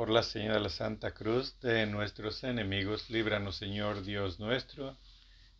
Por 0.00 0.08
la 0.08 0.22
señal 0.22 0.54
de 0.54 0.60
la 0.60 0.70
Santa 0.70 1.10
Cruz 1.10 1.60
de 1.60 1.84
nuestros 1.84 2.42
enemigos, 2.42 3.10
líbranos 3.10 3.56
Señor 3.56 4.02
Dios 4.02 4.40
nuestro, 4.40 4.96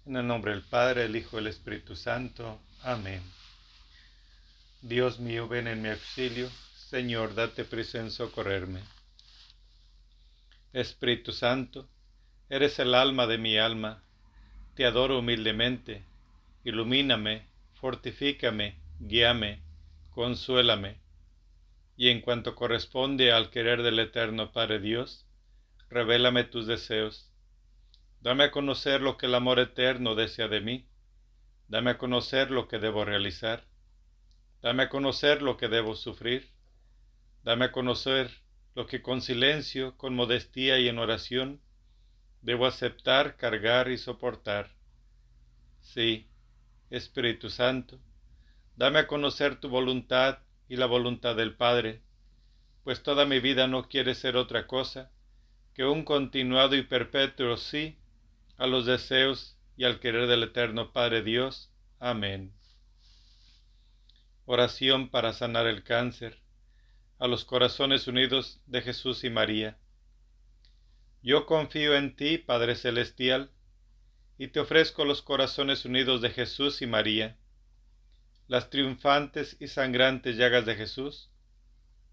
en 0.06 0.16
el 0.16 0.26
nombre 0.26 0.52
del 0.52 0.62
Padre, 0.62 1.04
el 1.04 1.14
Hijo 1.14 1.36
y 1.36 1.40
el 1.40 1.48
Espíritu 1.48 1.94
Santo. 1.94 2.58
Amén. 2.82 3.20
Dios 4.80 5.20
mío, 5.20 5.46
ven 5.46 5.68
en 5.68 5.82
mi 5.82 5.90
auxilio, 5.90 6.48
Señor, 6.88 7.34
date 7.34 7.66
prisa 7.66 7.98
en 8.00 8.10
socorrerme. 8.10 8.80
Espíritu 10.72 11.32
Santo, 11.32 11.86
eres 12.48 12.78
el 12.78 12.94
alma 12.94 13.26
de 13.26 13.36
mi 13.36 13.58
alma, 13.58 14.02
te 14.74 14.86
adoro 14.86 15.18
humildemente, 15.18 16.02
ilumíname, 16.64 17.46
fortifícame, 17.74 18.78
guíame, 19.00 19.60
consuélame 20.14 20.99
y 22.00 22.08
en 22.08 22.22
cuanto 22.22 22.54
corresponde 22.54 23.30
al 23.30 23.50
querer 23.50 23.82
del 23.82 23.98
Eterno 23.98 24.52
Padre 24.52 24.80
Dios, 24.80 25.26
revélame 25.90 26.44
tus 26.44 26.66
deseos. 26.66 27.30
Dame 28.22 28.44
a 28.44 28.50
conocer 28.50 29.02
lo 29.02 29.18
que 29.18 29.26
el 29.26 29.34
amor 29.34 29.58
eterno 29.58 30.14
desea 30.14 30.48
de 30.48 30.62
mí. 30.62 30.88
Dame 31.68 31.90
a 31.90 31.98
conocer 31.98 32.50
lo 32.50 32.68
que 32.68 32.78
debo 32.78 33.04
realizar. 33.04 33.66
Dame 34.62 34.84
a 34.84 34.88
conocer 34.88 35.42
lo 35.42 35.58
que 35.58 35.68
debo 35.68 35.94
sufrir. 35.94 36.48
Dame 37.42 37.66
a 37.66 37.72
conocer 37.72 38.30
lo 38.74 38.86
que 38.86 39.02
con 39.02 39.20
silencio, 39.20 39.98
con 39.98 40.14
modestia 40.14 40.78
y 40.78 40.88
en 40.88 40.98
oración 40.98 41.60
debo 42.40 42.64
aceptar, 42.64 43.36
cargar 43.36 43.90
y 43.90 43.98
soportar. 43.98 44.70
Sí, 45.82 46.30
Espíritu 46.88 47.50
Santo, 47.50 48.00
dame 48.74 49.00
a 49.00 49.06
conocer 49.06 49.60
tu 49.60 49.68
voluntad 49.68 50.38
y 50.70 50.76
la 50.76 50.86
voluntad 50.86 51.34
del 51.34 51.56
Padre, 51.56 52.00
pues 52.84 53.02
toda 53.02 53.26
mi 53.26 53.40
vida 53.40 53.66
no 53.66 53.88
quiere 53.88 54.14
ser 54.14 54.36
otra 54.36 54.68
cosa 54.68 55.10
que 55.74 55.84
un 55.84 56.04
continuado 56.04 56.76
y 56.76 56.82
perpetuo 56.82 57.56
sí 57.56 57.98
a 58.56 58.68
los 58.68 58.86
deseos 58.86 59.58
y 59.76 59.82
al 59.82 59.98
querer 59.98 60.28
del 60.28 60.44
eterno 60.44 60.92
Padre 60.92 61.22
Dios. 61.22 61.72
Amén. 61.98 62.54
Oración 64.44 65.08
para 65.08 65.32
sanar 65.32 65.66
el 65.66 65.82
cáncer 65.82 66.38
a 67.18 67.26
los 67.26 67.44
corazones 67.44 68.06
unidos 68.06 68.60
de 68.66 68.80
Jesús 68.82 69.24
y 69.24 69.30
María. 69.30 69.76
Yo 71.20 71.46
confío 71.46 71.96
en 71.96 72.14
ti, 72.14 72.38
Padre 72.38 72.76
Celestial, 72.76 73.50
y 74.38 74.46
te 74.46 74.60
ofrezco 74.60 75.04
los 75.04 75.20
corazones 75.20 75.84
unidos 75.84 76.20
de 76.20 76.30
Jesús 76.30 76.80
y 76.80 76.86
María 76.86 77.39
las 78.50 78.68
triunfantes 78.68 79.56
y 79.60 79.68
sangrantes 79.68 80.36
llagas 80.36 80.66
de 80.66 80.74
Jesús 80.74 81.30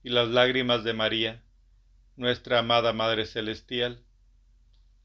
y 0.04 0.10
las 0.10 0.28
lágrimas 0.28 0.84
de 0.84 0.94
María, 0.94 1.44
nuestra 2.16 2.60
amada 2.60 2.94
Madre 2.94 3.26
Celestial. 3.26 4.06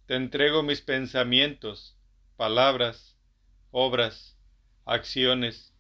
Te 0.05 0.15
entrego 0.15 0.63
mis 0.63 0.83
pensamientos, 0.83 1.97
palabras, 2.37 3.17
obras, 3.71 4.37
acciones, 4.85 5.73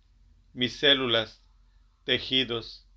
mis 0.54 0.78
células, 0.78 1.44
tejidos, 2.04 2.88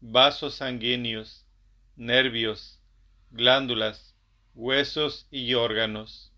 vasos 0.00 0.56
sanguíneos, 0.56 1.46
nervios, 1.94 2.82
glándulas, 3.30 4.16
huesos 4.54 5.28
y 5.30 5.54
órganos. 5.54 6.32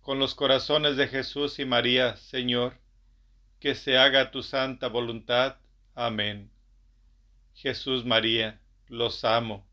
Con 0.00 0.18
los 0.18 0.34
corazones 0.34 0.96
de 0.96 1.06
Jesús 1.06 1.60
y 1.60 1.64
María, 1.64 2.16
Señor, 2.16 2.80
que 3.60 3.74
se 3.74 3.98
haga 3.98 4.30
tu 4.30 4.42
santa 4.42 4.88
voluntad. 4.88 5.56
Amén. 5.94 6.50
Jesús 7.54 8.04
María, 8.04 8.60
los 8.88 9.24
amo, 9.24 9.66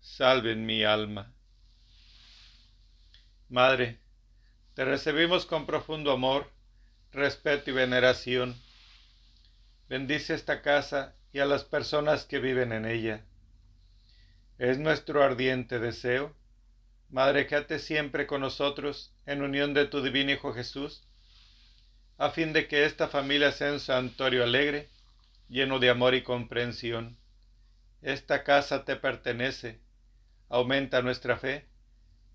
salven 0.00 0.66
mi 0.66 0.84
alma. 0.84 1.32
Madre, 3.48 3.98
te 4.74 4.84
recibimos 4.84 5.46
con 5.46 5.66
profundo 5.66 6.12
amor, 6.12 6.50
respeto 7.12 7.70
y 7.70 7.74
veneración. 7.74 8.54
Bendice 9.88 10.34
esta 10.34 10.62
casa 10.62 11.14
y 11.32 11.38
a 11.38 11.46
las 11.46 11.64
personas 11.64 12.24
que 12.24 12.38
viven 12.38 12.72
en 12.72 12.84
ella. 12.84 13.24
Es 14.58 14.78
nuestro 14.78 15.22
ardiente 15.22 15.78
deseo, 15.78 16.34
Madre, 17.08 17.46
quédate 17.46 17.78
siempre 17.78 18.26
con 18.26 18.40
nosotros 18.40 19.12
en 19.26 19.42
unión 19.42 19.74
de 19.74 19.86
tu 19.86 20.02
divino 20.02 20.32
Hijo 20.32 20.52
Jesús 20.52 21.06
a 22.18 22.30
fin 22.30 22.52
de 22.52 22.66
que 22.66 22.84
esta 22.84 23.08
familia 23.08 23.52
sea 23.52 23.72
un 23.72 23.80
santuario 23.80 24.42
alegre, 24.42 24.88
lleno 25.48 25.78
de 25.78 25.90
amor 25.90 26.14
y 26.14 26.22
comprensión. 26.22 27.18
Esta 28.02 28.42
casa 28.44 28.84
te 28.84 28.96
pertenece, 28.96 29.80
aumenta 30.48 31.02
nuestra 31.02 31.36
fe, 31.36 31.66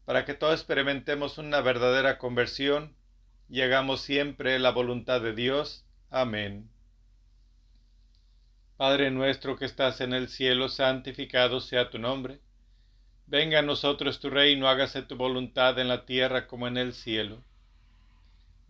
para 0.06 0.26
que 0.26 0.34
todos 0.34 0.54
experimentemos 0.54 1.38
una 1.38 1.62
verdadera 1.62 2.18
conversión 2.18 2.96
y 3.50 3.62
hagamos 3.62 4.02
siempre 4.02 4.60
la 4.60 4.72
voluntad 4.72 5.22
de 5.22 5.34
Dios. 5.34 5.86
Amén. 6.10 6.70
Padre 8.78 9.12
nuestro 9.12 9.58
que 9.58 9.66
estás 9.66 10.02
en 10.02 10.14
el 10.14 10.28
cielo, 10.28 10.70
santificado 10.70 11.60
sea 11.60 11.90
tu 11.90 12.00
nombre. 12.00 12.40
Venga 13.28 13.60
a 13.60 13.62
nosotros 13.62 14.20
tu 14.20 14.30
reino, 14.30 14.68
hágase 14.68 15.04
tu 15.04 15.16
voluntad 15.16 15.78
en 15.80 15.88
la 15.88 16.06
tierra 16.06 16.48
como 16.48 16.68
en 16.68 16.78
el 16.78 16.94
cielo. 16.94 17.44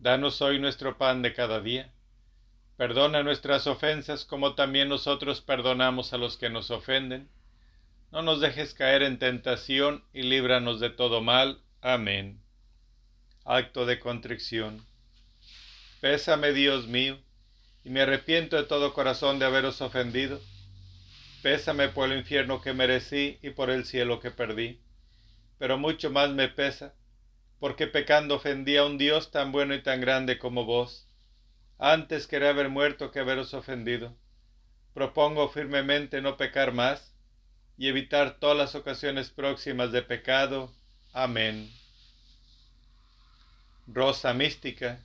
Danos 0.02 0.42
hoy 0.42 0.58
nuestro 0.58 0.98
pan 0.98 1.22
de 1.22 1.32
cada 1.32 1.60
día. 1.60 1.92
Perdona 2.76 3.22
nuestras 3.22 3.68
ofensas 3.68 4.24
como 4.24 4.56
también 4.56 4.88
nosotros 4.88 5.40
perdonamos 5.40 6.12
a 6.12 6.18
los 6.18 6.36
que 6.36 6.50
nos 6.50 6.72
ofenden. 6.72 7.28
No 8.10 8.20
nos 8.20 8.40
dejes 8.40 8.74
caer 8.74 9.04
en 9.04 9.20
tentación 9.20 10.02
y 10.12 10.22
líbranos 10.22 10.80
de 10.80 10.90
todo 10.90 11.20
mal. 11.20 11.62
Amén. 11.80 12.42
Acto 13.44 13.86
de 13.86 14.00
contrición. 14.00 14.84
Pésame, 16.00 16.52
Dios 16.52 16.88
mío, 16.88 17.20
y 17.84 17.90
me 17.90 18.00
arrepiento 18.00 18.56
de 18.56 18.64
todo 18.64 18.94
corazón 18.94 19.38
de 19.38 19.44
haberos 19.44 19.80
ofendido. 19.82 20.40
Pésame 21.44 21.90
por 21.90 22.10
el 22.10 22.18
infierno 22.18 22.60
que 22.60 22.72
merecí 22.72 23.38
y 23.40 23.50
por 23.50 23.70
el 23.70 23.84
cielo 23.84 24.18
que 24.18 24.32
perdí. 24.32 24.80
Pero 25.58 25.78
mucho 25.78 26.10
más 26.10 26.30
me 26.30 26.48
pesa 26.48 26.92
porque 27.62 27.86
pecando 27.86 28.34
ofendí 28.34 28.76
a 28.76 28.84
un 28.84 28.98
Dios 28.98 29.30
tan 29.30 29.52
bueno 29.52 29.72
y 29.72 29.80
tan 29.80 30.00
grande 30.00 30.36
como 30.36 30.64
vos. 30.64 31.06
Antes 31.78 32.26
quería 32.26 32.50
haber 32.50 32.70
muerto 32.70 33.12
que 33.12 33.20
haberos 33.20 33.54
ofendido. 33.54 34.16
Propongo 34.94 35.48
firmemente 35.48 36.20
no 36.22 36.36
pecar 36.36 36.72
más 36.72 37.14
y 37.78 37.86
evitar 37.86 38.40
todas 38.40 38.56
las 38.56 38.74
ocasiones 38.74 39.30
próximas 39.30 39.92
de 39.92 40.02
pecado. 40.02 40.72
Amén. 41.12 41.72
Rosa 43.86 44.34
mística, 44.34 44.98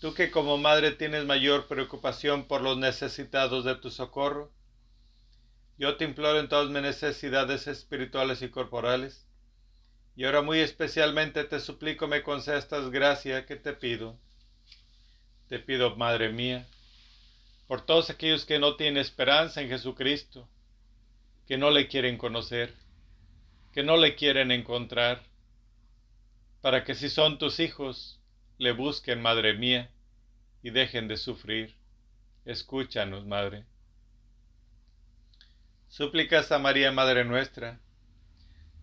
tú 0.00 0.14
que 0.14 0.30
como 0.30 0.56
madre 0.56 0.90
tienes 0.90 1.26
mayor 1.26 1.66
preocupación 1.66 2.44
por 2.48 2.62
los 2.62 2.78
necesitados 2.78 3.62
de 3.66 3.74
tu 3.74 3.90
socorro, 3.90 4.50
yo 5.76 5.98
te 5.98 6.06
imploro 6.06 6.40
en 6.40 6.48
todas 6.48 6.70
mis 6.70 6.80
necesidades 6.80 7.66
espirituales 7.66 8.40
y 8.40 8.48
corporales, 8.48 9.26
y 10.16 10.24
ahora 10.24 10.42
muy 10.42 10.60
especialmente 10.60 11.44
te 11.44 11.58
suplico 11.60 12.06
me 12.06 12.22
concedas 12.22 12.64
estas 12.64 12.90
gracias 12.90 13.46
que 13.46 13.56
te 13.56 13.72
pido. 13.72 14.16
Te 15.48 15.58
pido, 15.58 15.96
Madre 15.96 16.30
mía, 16.30 16.66
por 17.66 17.84
todos 17.84 18.10
aquellos 18.10 18.44
que 18.44 18.58
no 18.58 18.76
tienen 18.76 18.98
esperanza 18.98 19.60
en 19.60 19.68
Jesucristo, 19.68 20.48
que 21.46 21.58
no 21.58 21.70
le 21.70 21.88
quieren 21.88 22.16
conocer, 22.16 22.74
que 23.72 23.82
no 23.82 23.96
le 23.96 24.14
quieren 24.14 24.50
encontrar, 24.50 25.22
para 26.60 26.84
que 26.84 26.94
si 26.94 27.10
son 27.10 27.38
tus 27.38 27.60
hijos, 27.60 28.20
le 28.56 28.72
busquen, 28.72 29.20
Madre 29.20 29.54
mía, 29.54 29.90
y 30.62 30.70
dejen 30.70 31.08
de 31.08 31.16
sufrir. 31.16 31.74
Escúchanos, 32.44 33.26
Madre. 33.26 33.66
Súplicas 35.88 36.50
a 36.52 36.58
María, 36.58 36.90
Madre 36.90 37.24
nuestra, 37.24 37.80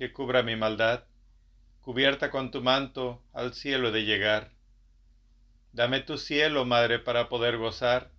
que 0.00 0.14
cubra 0.14 0.42
mi 0.42 0.56
maldad, 0.56 1.04
cubierta 1.82 2.30
con 2.30 2.50
tu 2.50 2.62
manto 2.62 3.22
al 3.34 3.52
cielo 3.52 3.92
de 3.92 4.06
llegar. 4.06 4.50
Dame 5.74 6.00
tu 6.00 6.16
cielo, 6.16 6.64
Madre, 6.64 6.98
para 6.98 7.28
poder 7.28 7.58
gozar. 7.58 8.10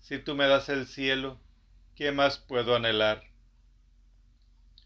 Si 0.00 0.18
tú 0.18 0.34
me 0.34 0.48
das 0.48 0.70
el 0.70 0.86
cielo, 0.86 1.38
¿qué 1.94 2.12
más 2.12 2.38
puedo 2.38 2.74
anhelar? 2.74 3.24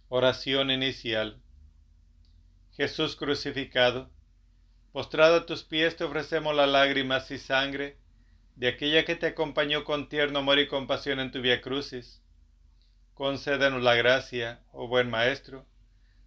Oración 0.08 0.72
inicial. 0.72 1.40
Jesús 2.72 3.14
crucificado, 3.14 4.10
postrado 4.90 5.36
a 5.36 5.46
tus 5.46 5.62
pies 5.62 5.94
te 5.94 6.02
ofrecemos 6.02 6.56
las 6.56 6.68
lágrimas 6.68 7.30
y 7.30 7.38
sangre 7.38 7.98
de 8.56 8.66
aquella 8.66 9.04
que 9.04 9.14
te 9.14 9.26
acompañó 9.26 9.84
con 9.84 10.08
tierno 10.08 10.40
amor 10.40 10.58
y 10.58 10.66
compasión 10.66 11.20
en 11.20 11.30
tu 11.30 11.40
vía 11.40 11.60
crucis. 11.60 12.20
Concédenos 13.14 13.80
la 13.80 13.94
gracia, 13.94 14.64
oh 14.72 14.88
buen 14.88 15.08
Maestro, 15.08 15.68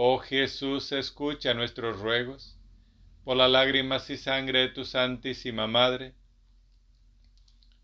Oh 0.00 0.20
Jesús, 0.20 0.92
escucha 0.92 1.54
nuestros 1.54 1.98
ruegos, 1.98 2.56
por 3.24 3.36
las 3.36 3.50
lágrimas 3.50 4.08
y 4.10 4.16
sangre 4.16 4.60
de 4.60 4.68
tu 4.68 4.84
Santísima 4.84 5.66
Madre. 5.66 6.14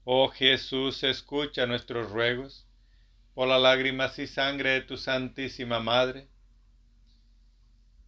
Oh 0.05 0.29
Jesús, 0.29 1.03
escucha 1.03 1.67
nuestros 1.67 2.13
ruegos, 2.13 2.69
por 3.35 3.49
las 3.49 3.61
lágrimas 3.61 4.17
y 4.21 4.29
sangre 4.29 4.71
de 4.71 4.83
tu 4.83 4.97
Santísima 4.97 5.81
Madre 5.81 6.29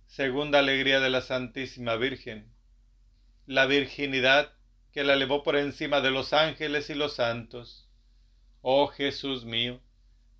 Segunda 0.06 0.60
alegría 0.60 1.00
de 1.00 1.10
la 1.10 1.20
Santísima 1.20 1.96
Virgen. 1.96 2.54
La 3.44 3.66
virginidad 3.66 4.52
que 4.92 5.02
la 5.02 5.14
elevó 5.14 5.42
por 5.42 5.56
encima 5.56 6.00
de 6.00 6.12
los 6.12 6.32
ángeles 6.32 6.90
y 6.90 6.94
los 6.94 7.14
santos. 7.14 7.90
Oh 8.60 8.86
Jesús 8.86 9.44
mío, 9.44 9.80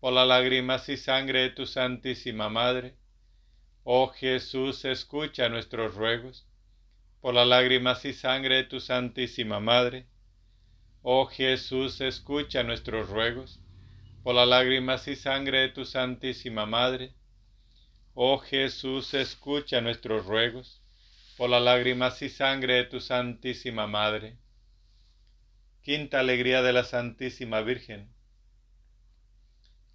por 0.00 0.14
las 0.14 0.26
lágrimas 0.26 0.88
y 0.88 0.96
sangre 0.96 1.42
de 1.42 1.50
tu 1.50 1.66
Santísima 1.66 2.48
Madre. 2.48 2.94
Oh 3.84 4.08
Jesús, 4.08 4.86
escucha 4.86 5.50
nuestros 5.50 5.94
ruegos, 5.94 6.46
por 7.20 7.34
las 7.34 7.46
lágrimas 7.46 8.06
y 8.06 8.14
sangre 8.14 8.56
de 8.56 8.64
tu 8.64 8.80
Santísima 8.80 9.60
Madre. 9.60 10.06
Oh 11.02 11.26
Jesús, 11.26 12.00
escucha 12.00 12.62
nuestros 12.62 13.10
ruegos, 13.10 13.60
por 14.22 14.34
las 14.34 14.48
lágrimas 14.48 15.06
y 15.06 15.16
sangre 15.16 15.58
de 15.60 15.68
tu 15.68 15.84
Santísima 15.84 16.64
Madre. 16.64 17.12
Oh 18.14 18.38
Jesús, 18.38 19.12
escucha 19.12 19.82
nuestros 19.82 20.24
ruegos, 20.24 20.82
por 21.36 21.50
las 21.50 21.62
lágrimas 21.62 22.22
y 22.22 22.30
sangre 22.30 22.74
de 22.74 22.84
tu 22.84 23.00
Santísima 23.00 23.86
Madre. 23.86 24.38
Quinta 25.82 26.20
alegría 26.20 26.62
de 26.62 26.72
la 26.72 26.84
Santísima 26.84 27.60
Virgen. 27.60 28.14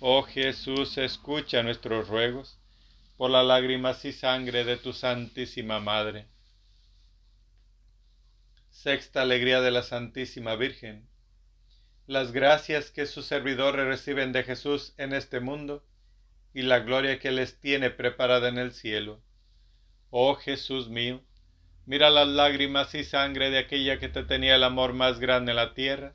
Oh 0.00 0.22
Jesús, 0.22 0.96
escucha 0.96 1.64
nuestros 1.64 2.06
ruegos 2.06 2.56
por 3.16 3.32
las 3.32 3.44
lágrimas 3.44 4.04
y 4.04 4.12
sangre 4.12 4.62
de 4.62 4.76
tu 4.76 4.92
Santísima 4.92 5.80
Madre. 5.80 6.28
Sexta 8.70 9.22
alegría 9.22 9.60
de 9.60 9.72
la 9.72 9.82
Santísima 9.82 10.54
Virgen. 10.54 11.08
Las 12.06 12.30
gracias 12.30 12.92
que 12.92 13.06
sus 13.06 13.26
servidores 13.26 13.86
reciben 13.86 14.30
de 14.30 14.44
Jesús 14.44 14.94
en 14.98 15.12
este 15.12 15.40
mundo 15.40 15.84
y 16.54 16.62
la 16.62 16.78
gloria 16.78 17.18
que 17.18 17.32
les 17.32 17.58
tiene 17.58 17.90
preparada 17.90 18.48
en 18.48 18.58
el 18.58 18.72
cielo. 18.72 19.20
Oh 20.10 20.36
Jesús 20.36 20.88
mío, 20.88 21.24
mira 21.86 22.08
las 22.08 22.28
lágrimas 22.28 22.94
y 22.94 23.02
sangre 23.02 23.50
de 23.50 23.58
aquella 23.58 23.98
que 23.98 24.08
te 24.08 24.22
tenía 24.22 24.54
el 24.54 24.62
amor 24.62 24.92
más 24.92 25.18
grande 25.18 25.50
en 25.50 25.56
la 25.56 25.74
tierra 25.74 26.14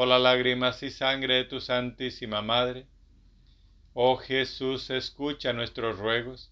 por 0.00 0.08
las 0.08 0.22
lágrimas 0.22 0.82
y 0.82 0.90
sangre 0.90 1.34
de 1.34 1.44
tu 1.44 1.60
Santísima 1.60 2.40
Madre. 2.40 2.86
Oh 3.92 4.16
Jesús, 4.16 4.88
escucha 4.88 5.52
nuestros 5.52 5.98
ruegos, 5.98 6.50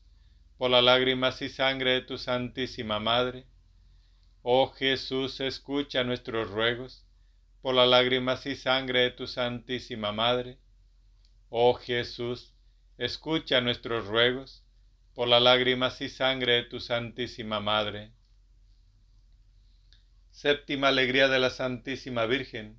por 0.58 0.70
las 0.70 0.84
lágrimas 0.84 1.40
y 1.40 1.48
sangre 1.48 1.92
de 1.92 2.02
tu 2.02 2.18
Santísima 2.18 3.00
Madre. 3.00 3.46
Oh 4.42 4.70
Jesús, 4.72 5.40
escucha 5.40 6.04
nuestros 6.04 6.50
ruegos, 6.50 7.06
por 7.62 7.74
las 7.74 7.88
lágrimas 7.88 8.44
y 8.44 8.54
sangre 8.54 9.00
de 9.00 9.10
tu 9.12 9.26
Santísima 9.26 10.12
Madre. 10.12 10.58
Oh 11.48 11.72
Jesús, 11.72 12.52
escucha 12.98 13.62
nuestros 13.62 14.08
ruegos, 14.08 14.62
por 15.14 15.26
las 15.26 15.40
lágrimas 15.40 16.02
y 16.02 16.10
sangre 16.10 16.52
de 16.52 16.62
tu 16.64 16.80
Santísima 16.80 17.60
Madre. 17.60 18.12
Séptima 20.32 20.88
alegría 20.88 21.28
de 21.28 21.38
la 21.38 21.48
Santísima 21.48 22.26
Virgen, 22.26 22.78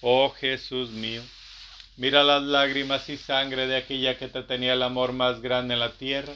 Oh 0.00 0.30
Jesús 0.30 0.90
mío, 0.90 1.22
Mira 1.98 2.22
las 2.22 2.44
lágrimas 2.44 3.08
y 3.08 3.16
sangre 3.16 3.66
de 3.66 3.76
aquella 3.76 4.16
que 4.16 4.28
te 4.28 4.44
tenía 4.44 4.74
el 4.74 4.84
amor 4.84 5.12
más 5.12 5.40
grande 5.40 5.74
en 5.74 5.80
la 5.80 5.90
tierra 5.94 6.32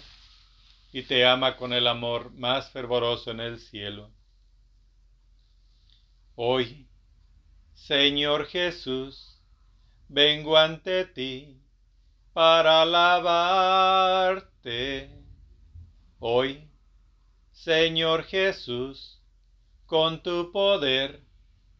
y 0.92 1.02
te 1.02 1.25
ama 1.25 1.57
con 1.57 1.73
el 1.73 1.87
amor 1.87 2.33
más 2.33 2.71
fervoroso 2.71 3.31
en 3.31 3.38
el 3.38 3.61
cielo. 3.61 4.11
Hoy, 6.35 6.88
Señor 7.75 8.47
Jesús, 8.47 9.40
vengo 10.09 10.57
ante 10.59 11.04
ti 11.04 11.62
para 12.33 12.83
alabarte. 12.83 14.42
Hoy, 16.19 16.69
Señor 17.52 18.25
Jesús, 18.25 19.23
con 19.87 20.25
tu 20.25 20.50
poder, 20.50 21.23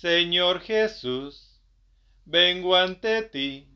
Señor 0.00 0.60
Jesús, 0.62 1.60
vengo 2.24 2.74
ante 2.74 3.20
ti 3.20 3.68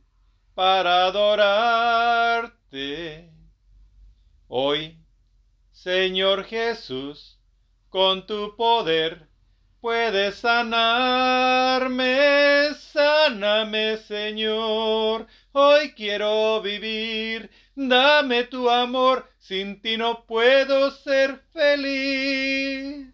para 0.54 1.04
adorarte. 1.04 2.50
Hoy, 4.48 4.96
Señor 5.70 6.44
Jesús, 6.44 7.38
con 7.90 8.26
tu 8.26 8.56
poder 8.56 9.28
puedes 9.82 10.36
sanarme, 10.36 11.90
sáname, 12.74 13.98
Señor. 13.98 15.26
Hoy 15.52 15.92
quiero 15.92 16.62
vivir, 16.62 17.50
dame 17.74 18.44
tu 18.44 18.70
amor, 18.70 19.30
sin 19.36 19.82
ti 19.82 19.98
no 19.98 20.24
puedo 20.24 20.90
ser 20.90 21.42
feliz. 21.52 23.13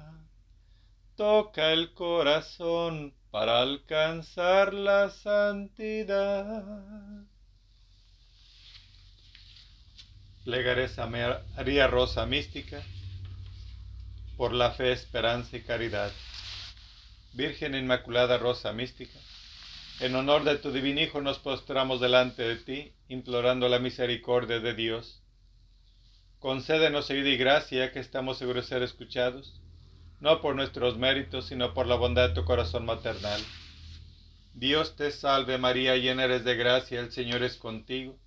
toca 1.21 1.71
el 1.71 1.93
corazón 1.93 3.13
para 3.29 3.61
alcanzar 3.61 4.73
la 4.73 5.11
santidad. 5.11 6.65
Plegaré 10.43 10.89
a 10.97 11.05
María 11.05 11.85
Rosa 11.85 12.25
Mística 12.25 12.81
por 14.35 14.51
la 14.51 14.71
fe, 14.71 14.93
esperanza 14.93 15.57
y 15.57 15.61
caridad. 15.61 16.11
Virgen 17.33 17.75
Inmaculada 17.75 18.39
Rosa 18.39 18.73
Mística, 18.73 19.19
en 19.99 20.15
honor 20.15 20.43
de 20.43 20.55
tu 20.55 20.71
divino 20.71 21.01
Hijo 21.01 21.21
nos 21.21 21.37
postramos 21.37 22.01
delante 22.01 22.41
de 22.41 22.55
ti, 22.55 22.93
implorando 23.09 23.69
la 23.69 23.77
misericordia 23.77 24.59
de 24.59 24.73
Dios. 24.73 25.21
Concédenos 26.39 27.11
ayuda 27.11 27.29
y 27.29 27.37
gracia 27.37 27.91
que 27.91 27.99
estamos 27.99 28.39
seguros 28.39 28.63
de 28.63 28.69
ser 28.69 28.81
escuchados 28.81 29.60
no 30.21 30.39
por 30.39 30.55
nuestros 30.55 30.97
méritos, 30.97 31.47
sino 31.47 31.73
por 31.73 31.87
la 31.87 31.95
bondad 31.95 32.29
de 32.29 32.35
tu 32.35 32.45
corazón 32.45 32.85
maternal. 32.85 33.41
Dios 34.53 34.95
te 34.95 35.11
salve 35.11 35.57
María, 35.57 35.97
llena 35.97 36.25
eres 36.25 36.45
de 36.45 36.55
gracia, 36.55 36.99
el 36.99 37.11
Señor 37.11 37.43
es 37.43 37.57
contigo. 37.57 38.17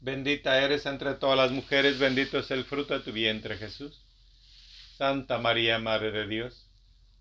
Bendita 0.00 0.62
eres 0.62 0.84
entre 0.86 1.14
todas 1.14 1.38
las 1.38 1.52
mujeres, 1.52 1.98
bendito 1.98 2.38
es 2.38 2.50
el 2.50 2.64
fruto 2.64 2.92
de 2.92 3.00
tu 3.04 3.12
vientre 3.12 3.56
Jesús. 3.56 4.04
Santa 4.96 5.38
María, 5.38 5.78
Madre 5.78 6.12
de 6.12 6.26
Dios, 6.26 6.68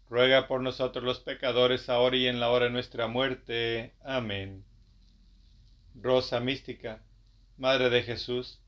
ruega 0.10 0.48
por 0.48 0.62
nosotros 0.62 1.06
los 1.06 1.20
pecadores, 1.20 1.88
ahora 1.90 2.18
y 2.18 2.28
en 2.28 2.40
la 2.40 2.50
hora 2.50 2.66
de 2.66 2.72
nuestra 2.72 3.08
muerte. 3.08 3.94
Amén. 4.04 4.66
Rosa 5.96 6.42
mística, 6.42 7.02
Madre 7.58 7.90
de 7.90 8.04
Jesús, 8.04 8.60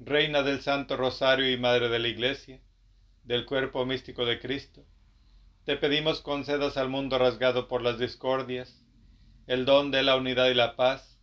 Reina 0.00 0.42
del 0.42 0.62
Santo 0.62 0.96
Rosario 0.96 1.48
y 1.48 1.56
Madre 1.58 1.88
de 1.90 1.98
la 2.00 2.08
Iglesia, 2.08 2.60
del 3.24 3.46
cuerpo 3.46 3.84
místico 3.86 4.26
de 4.26 4.38
Cristo. 4.38 4.84
Te 5.64 5.76
pedimos 5.76 6.20
concedas 6.20 6.76
al 6.76 6.90
mundo 6.90 7.18
rasgado 7.18 7.68
por 7.68 7.82
las 7.82 7.98
discordias, 7.98 8.82
el 9.46 9.64
don 9.64 9.90
de 9.90 10.02
la 10.02 10.16
unidad 10.16 10.48
y 10.48 10.54
la 10.54 10.76
paz, 10.76 11.18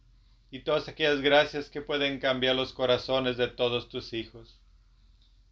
y 0.50 0.60
todas 0.60 0.88
aquellas 0.88 1.22
gracias 1.22 1.70
que 1.70 1.82
pueden 1.82 2.20
cambiar 2.20 2.56
los 2.56 2.74
corazones 2.74 3.38
de 3.38 3.48
todos 3.48 3.88
tus 3.88 4.14
hijos. 4.14 4.60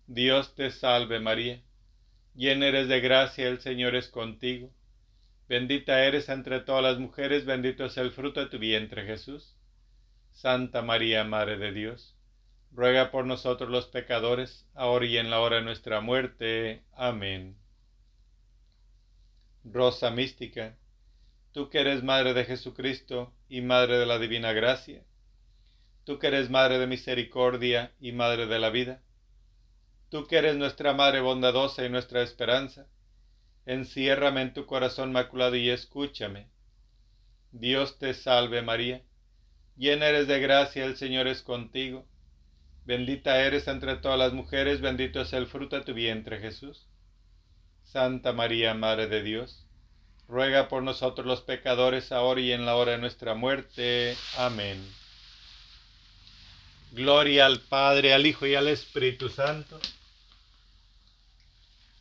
Dios 0.07 0.55
te 0.55 0.71
salve 0.71 1.19
María, 1.19 1.61
llena 2.35 2.67
eres 2.67 2.87
de 2.87 2.99
gracia, 2.99 3.47
el 3.47 3.59
Señor 3.59 3.95
es 3.95 4.07
contigo. 4.07 4.71
Bendita 5.47 6.03
eres 6.03 6.29
entre 6.29 6.59
todas 6.59 6.83
las 6.83 6.99
mujeres, 6.99 7.45
bendito 7.45 7.85
es 7.85 7.97
el 7.97 8.11
fruto 8.11 8.39
de 8.39 8.47
tu 8.47 8.59
vientre 8.59 9.05
Jesús. 9.05 9.55
Santa 10.31 10.81
María, 10.81 11.23
Madre 11.23 11.57
de 11.57 11.71
Dios 11.71 12.18
ruega 12.71 13.11
por 13.11 13.25
nosotros 13.25 13.69
los 13.69 13.87
pecadores, 13.87 14.67
ahora 14.73 15.05
y 15.05 15.17
en 15.17 15.29
la 15.29 15.39
hora 15.39 15.57
de 15.57 15.63
nuestra 15.63 16.01
muerte. 16.01 16.83
Amén. 16.93 17.57
Rosa 19.63 20.11
mística, 20.11 20.77
tú 21.51 21.69
que 21.69 21.79
eres 21.79 22.03
Madre 22.03 22.33
de 22.33 22.45
Jesucristo 22.45 23.33
y 23.49 23.61
Madre 23.61 23.97
de 23.97 24.05
la 24.05 24.19
Divina 24.19 24.53
Gracia, 24.53 25.03
tú 26.05 26.19
que 26.19 26.27
eres 26.27 26.49
Madre 26.49 26.79
de 26.79 26.87
Misericordia 26.87 27.91
y 27.99 28.11
Madre 28.11 28.47
de 28.47 28.59
la 28.59 28.69
Vida, 28.69 29.01
tú 30.09 30.25
que 30.27 30.37
eres 30.37 30.55
nuestra 30.55 30.93
Madre 30.93 31.21
bondadosa 31.21 31.85
y 31.85 31.89
nuestra 31.89 32.21
esperanza, 32.21 32.87
enciérrame 33.65 34.41
en 34.41 34.53
tu 34.53 34.65
corazón 34.65 35.11
maculado 35.11 35.55
y 35.55 35.69
escúchame. 35.69 36.47
Dios 37.51 37.99
te 37.99 38.13
salve 38.13 38.61
María, 38.61 39.03
llena 39.75 40.07
eres 40.07 40.27
de 40.27 40.39
gracia, 40.39 40.85
el 40.85 40.95
Señor 40.95 41.27
es 41.27 41.41
contigo 41.41 42.05
Bendita 42.89 43.39
eres 43.45 43.67
entre 43.67 43.97
todas 43.97 44.17
las 44.17 44.33
mujeres, 44.33 44.81
bendito 44.81 45.21
es 45.21 45.31
el 45.33 45.45
fruto 45.45 45.75
de 45.75 45.83
tu 45.83 45.93
vientre, 45.93 46.39
Jesús. 46.39 46.87
Santa 47.83 48.33
María, 48.33 48.73
Madre 48.73 49.05
de 49.05 49.21
Dios, 49.21 49.63
ruega 50.27 50.67
por 50.69 50.81
nosotros 50.81 51.27
los 51.27 51.41
pecadores, 51.41 52.11
ahora 52.11 52.41
y 52.41 52.51
en 52.51 52.65
la 52.65 52.75
hora 52.75 52.93
de 52.93 52.97
nuestra 52.97 53.35
muerte. 53.35 54.17
Amén. 54.37 54.83
Gloria 56.91 57.45
al 57.45 57.59
Padre, 57.59 58.11
al 58.11 58.25
Hijo 58.25 58.47
y 58.47 58.55
al 58.55 58.67
Espíritu 58.67 59.29
Santo, 59.29 59.79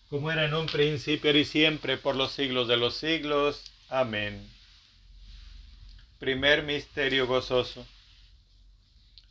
como 0.08 0.30
era 0.30 0.46
en 0.46 0.54
un 0.54 0.64
principio 0.64 1.36
y 1.36 1.44
siempre, 1.44 1.98
por 1.98 2.16
los 2.16 2.32
siglos 2.32 2.66
de 2.66 2.78
los 2.78 2.94
siglos. 2.96 3.70
Amén. 3.90 4.50
Primer 6.18 6.62
misterio 6.62 7.26
gozoso. 7.26 7.86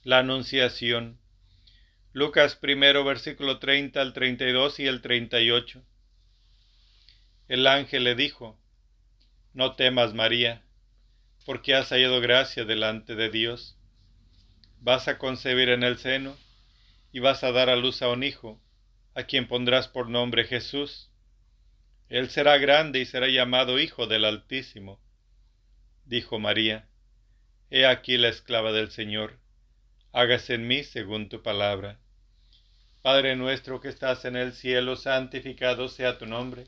La 0.04 0.20
Anunciación. 0.20 1.18
Lucas 2.14 2.56
primero 2.56 3.04
versículo 3.04 3.60
30 3.60 4.02
al 4.02 4.14
32 4.14 4.80
y 4.80 4.88
el 4.88 5.02
38. 5.02 5.84
El 7.48 7.68
ángel 7.68 8.04
le 8.04 8.16
dijo, 8.16 8.60
No 9.54 9.76
temas 9.76 10.14
María, 10.14 10.64
porque 11.46 11.76
has 11.76 11.90
hallado 11.90 12.20
gracia 12.20 12.66
delante 12.66 13.16
de 13.16 13.30
Dios. 13.30 13.78
Vas 14.80 15.08
a 15.08 15.18
concebir 15.18 15.70
en 15.70 15.84
el 15.84 15.98
seno 15.98 16.36
y 17.12 17.20
vas 17.20 17.44
a 17.44 17.52
dar 17.52 17.70
a 17.70 17.76
luz 17.76 18.02
a 18.02 18.10
un 18.10 18.24
hijo, 18.24 18.60
a 19.14 19.24
quien 19.24 19.48
pondrás 19.48 19.88
por 19.88 20.10
nombre 20.10 20.44
Jesús. 20.44 21.10
Él 22.10 22.30
será 22.30 22.58
grande 22.58 23.00
y 23.00 23.06
será 23.06 23.28
llamado 23.28 23.80
Hijo 23.80 24.08
del 24.08 24.26
Altísimo. 24.26 25.00
Dijo 26.06 26.40
María, 26.40 26.88
He 27.70 27.86
aquí 27.86 28.18
la 28.18 28.30
esclava 28.30 28.72
del 28.72 28.92
Señor, 28.92 29.40
hágase 30.14 30.56
en 30.56 30.68
mí 30.68 30.84
según 30.84 31.30
tu 31.30 31.42
palabra. 31.42 32.00
Padre 33.02 33.36
nuestro 33.36 33.80
que 33.80 33.88
estás 33.88 34.26
en 34.26 34.36
el 34.36 34.54
cielo, 34.54 34.96
santificado 34.96 35.88
sea 35.88 36.18
tu 36.18 36.26
nombre. 36.26 36.68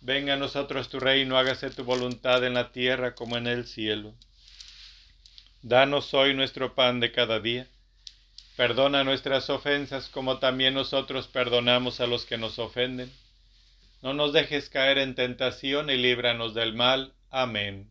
Venga 0.00 0.34
a 0.34 0.36
nosotros 0.36 0.88
tu 0.88 0.98
reino, 0.98 1.36
hágase 1.36 1.70
tu 1.70 1.84
voluntad 1.84 2.42
en 2.44 2.54
la 2.54 2.72
tierra 2.72 3.14
como 3.14 3.36
en 3.36 3.46
el 3.46 3.66
cielo. 3.66 4.14
Danos 5.62 6.14
hoy 6.14 6.32
nuestro 6.34 6.74
pan 6.74 7.00
de 7.00 7.12
cada 7.12 7.40
día. 7.40 7.66
Perdona 8.56 9.04
nuestras 9.04 9.50
ofensas 9.50 10.08
como 10.08 10.38
también 10.38 10.74
nosotros 10.74 11.28
perdonamos 11.28 12.00
a 12.00 12.06
los 12.06 12.24
que 12.24 12.38
nos 12.38 12.58
ofenden. 12.58 13.12
No 14.02 14.14
nos 14.14 14.32
dejes 14.32 14.70
caer 14.70 14.96
en 14.96 15.14
tentación 15.14 15.90
y 15.90 15.98
líbranos 15.98 16.54
del 16.54 16.72
mal. 16.74 17.12
Amén. 17.30 17.90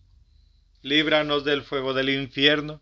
líbranos 0.81 1.43
del 1.43 1.61
fuego 1.61 1.93
del 1.93 2.09
infierno, 2.09 2.81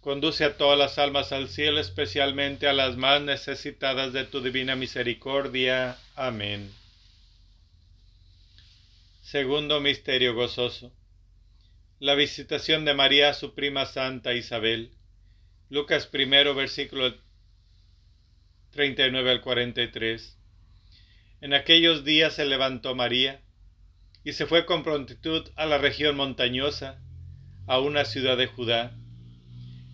conduce 0.00 0.44
a 0.44 0.56
todas 0.56 0.78
las 0.78 0.98
almas 0.98 1.32
al 1.32 1.48
cielo, 1.48 1.80
especialmente 1.80 2.68
a 2.68 2.72
las 2.72 2.96
más 2.96 3.20
necesitadas 3.22 4.12
de 4.12 4.24
tu 4.24 4.40
divina 4.40 4.76
misericordia. 4.76 5.98
Amén. 6.14 6.70
Segundo 9.22 9.80
Misterio 9.80 10.34
Gozoso. 10.34 10.92
La 11.98 12.14
visitación 12.14 12.84
de 12.84 12.94
María 12.94 13.30
a 13.30 13.34
su 13.34 13.54
prima 13.54 13.86
Santa 13.86 14.34
Isabel. 14.34 14.92
Lucas 15.68 16.06
primero, 16.06 16.54
versículo 16.54 17.16
39 18.70 19.30
al 19.30 19.40
43. 19.40 20.38
En 21.40 21.54
aquellos 21.54 22.04
días 22.04 22.34
se 22.34 22.44
levantó 22.44 22.94
María 22.94 23.42
y 24.22 24.34
se 24.34 24.46
fue 24.46 24.66
con 24.66 24.84
prontitud 24.84 25.48
a 25.56 25.66
la 25.66 25.78
región 25.78 26.16
montañosa, 26.16 27.00
a 27.66 27.80
una 27.80 28.04
ciudad 28.04 28.36
de 28.36 28.46
Judá. 28.46 28.92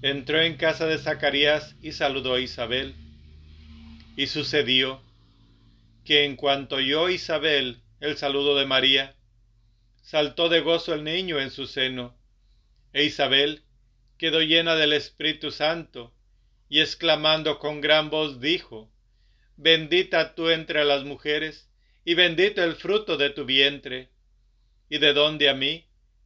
Entró 0.02 0.40
en 0.40 0.56
casa 0.56 0.86
de 0.86 0.98
Zacarías 0.98 1.76
y 1.80 1.92
saludó 1.92 2.34
a 2.34 2.40
Isabel. 2.40 2.94
Y 4.16 4.26
sucedió 4.26 5.00
que 6.04 6.24
en 6.24 6.36
cuanto 6.36 6.76
oyó 6.76 7.08
Isabel 7.08 7.82
el 8.00 8.16
saludo 8.16 8.56
de 8.56 8.66
María, 8.66 9.14
saltó 10.02 10.48
de 10.48 10.60
gozo 10.60 10.94
el 10.94 11.04
niño 11.04 11.40
en 11.40 11.50
su 11.50 11.66
seno, 11.66 12.18
e 12.92 13.04
Isabel 13.04 13.62
quedó 14.18 14.40
llena 14.40 14.74
del 14.74 14.92
Espíritu 14.92 15.50
Santo 15.50 16.12
y 16.68 16.80
exclamando 16.80 17.58
con 17.58 17.80
gran 17.80 18.10
voz 18.10 18.40
dijo, 18.40 18.90
Bendita 19.56 20.34
tú 20.34 20.50
entre 20.50 20.84
las 20.84 21.04
mujeres, 21.04 21.68
y 22.04 22.14
bendito 22.14 22.64
el 22.64 22.74
fruto 22.74 23.16
de 23.16 23.30
tu 23.30 23.44
vientre. 23.44 24.10
¿Y 24.88 24.98
de 24.98 25.12
dónde 25.12 25.48
a 25.48 25.54
mí, 25.54 25.86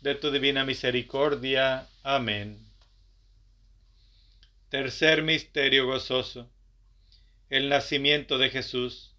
de 0.00 0.14
tu 0.14 0.30
divina 0.30 0.64
misericordia. 0.64 1.88
Amén. 2.02 2.58
Tercer 4.68 5.22
misterio 5.22 5.86
gozoso. 5.86 6.50
El 7.50 7.68
nacimiento 7.68 8.38
de 8.38 8.50
Jesús. 8.50 9.14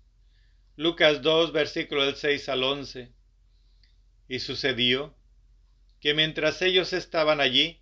Lucas 0.75 1.21
2, 1.21 1.51
versículo 1.51 2.05
del 2.05 2.15
6 2.15 2.49
al 2.49 2.63
11. 2.63 3.11
Y 4.27 4.39
sucedió 4.39 5.15
que 5.99 6.13
mientras 6.13 6.61
ellos 6.61 6.93
estaban 6.93 7.41
allí, 7.41 7.81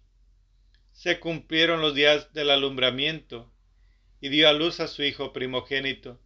se 0.91 1.19
cumplieron 1.19 1.81
los 1.81 1.93
días 1.93 2.33
del 2.33 2.49
alumbramiento 2.49 3.51
y 4.19 4.29
dio 4.29 4.49
a 4.49 4.53
luz 4.53 4.79
a 4.79 4.87
su 4.87 5.03
hijo 5.03 5.33
primogénito. 5.33 6.19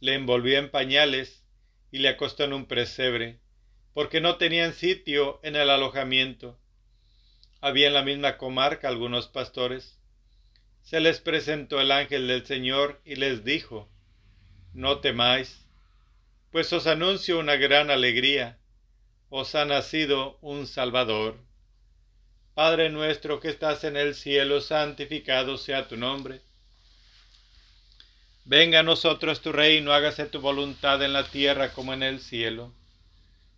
Le 0.00 0.14
envolvió 0.14 0.58
en 0.58 0.70
pañales 0.70 1.44
y 1.92 1.98
le 1.98 2.08
acostó 2.08 2.42
en 2.44 2.52
un 2.52 2.66
presebre, 2.66 3.38
porque 3.96 4.20
no 4.20 4.36
tenían 4.36 4.74
sitio 4.74 5.40
en 5.42 5.56
el 5.56 5.70
alojamiento. 5.70 6.54
Había 7.62 7.86
en 7.86 7.94
la 7.94 8.02
misma 8.02 8.36
comarca 8.36 8.88
algunos 8.88 9.26
pastores. 9.26 9.98
Se 10.82 11.00
les 11.00 11.18
presentó 11.20 11.80
el 11.80 11.90
ángel 11.90 12.28
del 12.28 12.44
Señor 12.44 13.00
y 13.06 13.14
les 13.14 13.42
dijo, 13.42 13.88
No 14.74 14.98
temáis, 14.98 15.64
pues 16.50 16.70
os 16.74 16.86
anuncio 16.86 17.38
una 17.38 17.56
gran 17.56 17.90
alegría, 17.90 18.58
os 19.30 19.54
ha 19.54 19.64
nacido 19.64 20.36
un 20.42 20.66
Salvador. 20.66 21.38
Padre 22.52 22.90
nuestro 22.90 23.40
que 23.40 23.48
estás 23.48 23.82
en 23.84 23.96
el 23.96 24.14
cielo, 24.14 24.60
santificado 24.60 25.56
sea 25.56 25.88
tu 25.88 25.96
nombre 25.96 26.42
Venga 28.44 28.80
a 28.80 28.82
nosotros 28.82 29.40
tu 29.40 29.52
reino, 29.52 29.94
hágase 29.94 30.26
tu 30.26 30.42
voluntad 30.42 31.02
en 31.02 31.14
la 31.14 31.24
tierra 31.24 31.72
como 31.72 31.94
en 31.94 32.02
el 32.02 32.20
cielo. 32.20 32.74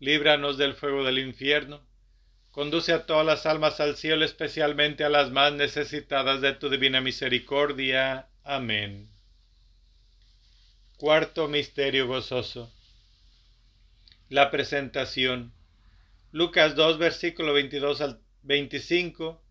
líbranos 0.00 0.58
del 0.58 0.74
fuego 0.74 1.04
del 1.04 1.18
infierno, 1.18 1.86
conduce 2.50 2.92
a 2.92 3.06
todas 3.06 3.24
las 3.26 3.46
almas 3.46 3.80
al 3.80 3.96
cielo, 3.96 4.24
especialmente 4.24 5.04
a 5.04 5.08
las 5.08 5.30
más 5.30 5.52
necesitadas 5.52 6.40
de 6.40 6.52
tu 6.54 6.68
divina 6.68 7.00
misericordia. 7.00 8.28
Amén. 8.44 9.08
Cuarto 10.96 11.48
Misterio 11.48 12.06
Gozoso. 12.06 12.72
La 14.28 14.50
presentación. 14.50 15.52
Lucas 16.32 16.74
2, 16.74 16.98
versículo 16.98 17.52
22 17.52 18.00
al 18.00 18.20
25 18.42 19.42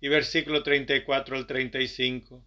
y 0.00 0.08
versículo 0.08 0.62
34 0.62 1.36
al 1.36 1.46
35. 1.46 2.44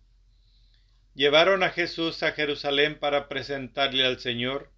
Llevaron 1.14 1.64
a 1.64 1.70
Jesús 1.70 2.22
a 2.24 2.34
Jerusalén 2.34 3.00
para 3.00 3.30
presentarle 3.30 4.06
al 4.06 4.20
Señor, 4.20 4.70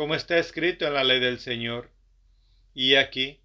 como 0.00 0.14
está 0.14 0.38
escrito 0.38 0.86
en 0.86 0.94
la 0.94 1.04
ley 1.04 1.20
del 1.20 1.40
Señor. 1.40 1.90
Y 2.72 2.94
aquí, 2.94 3.42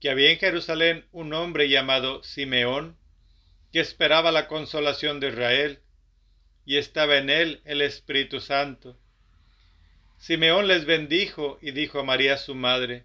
que 0.00 0.10
había 0.10 0.32
en 0.32 0.38
Jerusalén 0.38 1.06
un 1.12 1.32
hombre 1.32 1.68
llamado 1.68 2.20
Simeón, 2.24 2.98
que 3.72 3.78
esperaba 3.78 4.32
la 4.32 4.48
consolación 4.48 5.20
de 5.20 5.28
Israel, 5.28 5.82
y 6.66 6.78
estaba 6.78 7.16
en 7.16 7.30
él 7.30 7.62
el 7.64 7.80
Espíritu 7.80 8.40
Santo. 8.40 8.98
Simeón 10.18 10.66
les 10.66 10.84
bendijo 10.84 11.60
y 11.62 11.70
dijo 11.70 12.00
a 12.00 12.02
María 12.02 12.38
su 12.38 12.56
madre, 12.56 13.04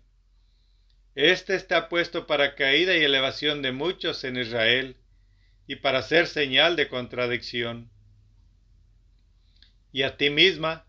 este 1.14 1.54
está 1.54 1.90
puesto 1.90 2.26
para 2.26 2.56
caída 2.56 2.98
y 2.98 3.04
elevación 3.04 3.62
de 3.62 3.72
muchos 3.72 4.24
en 4.24 4.36
Israel, 4.36 4.98
y 5.68 5.76
para 5.76 6.02
ser 6.02 6.26
señal 6.26 6.76
de 6.76 6.88
contradicción. 6.88 7.92
Y 9.92 10.02
a 10.02 10.18
ti 10.18 10.32
misma, 10.32 10.88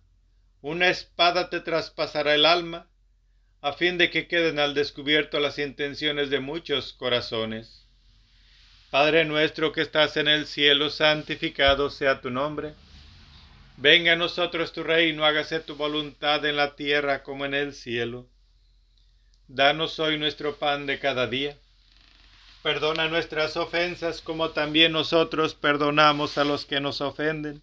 una 0.63 0.89
espada 0.89 1.49
te 1.49 1.61
traspasará 1.61 2.35
el 2.35 2.45
alma, 2.45 2.87
a 3.63 3.73
fin 3.73 3.99
de 3.99 4.11
que 4.11 4.27
queden 4.27 4.59
al 4.59 4.75
descubierto 4.75 5.41
las 5.41 5.59
intenciones 5.59 6.31
de 6.31 6.41
muchos 6.41 6.93
corazones. 6.93 7.87
Padre 8.91 9.25
nuestro 9.25 9.73
que 9.73 9.83
estás 9.83 10.17
en 10.17 10.29
el 10.29 10.47
cielo, 10.47 10.91
santificado 10.91 11.91
sea 11.91 12.21
tu 12.21 12.31
nombre. 12.31 12.75
Venga 13.77 14.13
a 14.13 14.17
nosotros 14.17 14.73
tu 14.73 14.83
reino, 14.83 15.25
hágase 15.25 15.61
tu 15.61 15.77
voluntad 15.77 16.45
en 16.45 16.57
la 16.57 16.75
tierra 16.75 17.23
como 17.23 17.45
en 17.45 17.55
el 17.55 17.73
cielo. 17.73 18.27
Danos 19.49 19.99
hoy 19.99 20.19
nuestro 20.19 20.57
pan 20.57 20.87
de 20.87 20.99
cada 20.99 21.27
día. 21.27 21.57
Perdona 22.63 23.09
nuestras 23.09 23.57
ofensas 23.57 24.21
como 24.21 24.51
también 24.51 24.93
nosotros 24.93 25.55
perdonamos 25.55 26.37
a 26.37 26.45
los 26.45 26.67
que 26.67 26.81
nos 26.81 27.01
ofenden. 27.01 27.63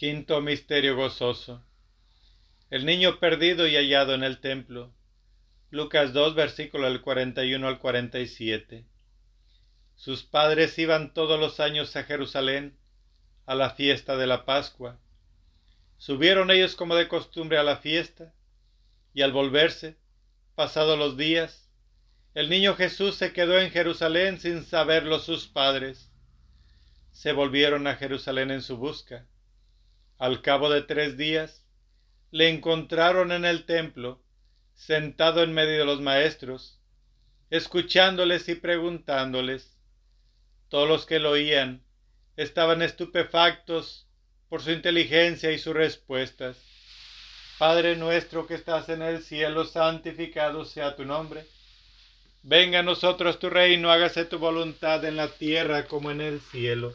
Quinto 0.00 0.40
Misterio 0.40 0.96
Gozoso. 0.96 1.62
El 2.70 2.86
niño 2.86 3.20
perdido 3.20 3.66
y 3.68 3.76
hallado 3.76 4.14
en 4.14 4.24
el 4.24 4.40
templo. 4.40 4.94
Lucas 5.68 6.14
2, 6.14 6.34
versículo 6.34 6.88
del 6.88 7.02
41 7.02 7.68
al 7.68 7.78
47. 7.78 8.86
Sus 9.96 10.22
padres 10.22 10.78
iban 10.78 11.12
todos 11.12 11.38
los 11.38 11.60
años 11.60 11.94
a 11.96 12.04
Jerusalén 12.04 12.78
a 13.44 13.54
la 13.54 13.72
fiesta 13.72 14.16
de 14.16 14.26
la 14.26 14.46
Pascua. 14.46 14.98
Subieron 15.98 16.50
ellos 16.50 16.76
como 16.76 16.96
de 16.96 17.06
costumbre 17.06 17.58
a 17.58 17.62
la 17.62 17.76
fiesta, 17.76 18.32
y 19.12 19.20
al 19.20 19.32
volverse, 19.32 19.98
pasados 20.54 20.98
los 20.98 21.18
días, 21.18 21.68
el 22.32 22.48
niño 22.48 22.74
Jesús 22.74 23.16
se 23.16 23.34
quedó 23.34 23.58
en 23.58 23.70
Jerusalén 23.70 24.40
sin 24.40 24.64
saberlo 24.64 25.18
sus 25.18 25.46
padres. 25.46 26.10
Se 27.12 27.32
volvieron 27.32 27.86
a 27.86 27.96
Jerusalén 27.96 28.50
en 28.50 28.62
su 28.62 28.78
busca. 28.78 29.26
Al 30.20 30.42
cabo 30.42 30.68
de 30.68 30.82
tres 30.82 31.16
días, 31.16 31.64
le 32.30 32.50
encontraron 32.50 33.32
en 33.32 33.46
el 33.46 33.64
templo, 33.64 34.22
sentado 34.74 35.42
en 35.42 35.54
medio 35.54 35.78
de 35.78 35.86
los 35.86 36.02
maestros, 36.02 36.78
escuchándoles 37.48 38.46
y 38.50 38.54
preguntándoles. 38.54 39.78
Todos 40.68 40.86
los 40.86 41.06
que 41.06 41.20
lo 41.20 41.30
oían 41.30 41.82
estaban 42.36 42.82
estupefactos 42.82 44.08
por 44.50 44.60
su 44.60 44.72
inteligencia 44.72 45.52
y 45.52 45.58
sus 45.58 45.72
respuestas. 45.72 46.58
Padre 47.58 47.96
nuestro 47.96 48.46
que 48.46 48.56
estás 48.56 48.90
en 48.90 49.00
el 49.00 49.22
cielo, 49.22 49.64
santificado 49.64 50.66
sea 50.66 50.96
tu 50.96 51.06
nombre. 51.06 51.46
Venga 52.42 52.80
a 52.80 52.82
nosotros 52.82 53.38
tu 53.38 53.48
reino, 53.48 53.90
hágase 53.90 54.26
tu 54.26 54.38
voluntad 54.38 55.02
en 55.06 55.16
la 55.16 55.28
tierra 55.28 55.86
como 55.86 56.10
en 56.10 56.20
el 56.20 56.42
cielo. 56.42 56.94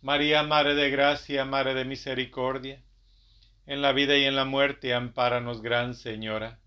María, 0.00 0.44
Madre 0.44 0.76
de 0.76 0.90
Gracia, 0.90 1.44
Madre 1.44 1.74
de 1.74 1.84
Misericordia, 1.84 2.80
en 3.66 3.82
la 3.82 3.92
vida 3.92 4.16
y 4.16 4.24
en 4.24 4.36
la 4.36 4.44
muerte, 4.44 4.94
ampáranos, 4.94 5.60
Gran 5.60 5.94
Señora. 5.94 6.60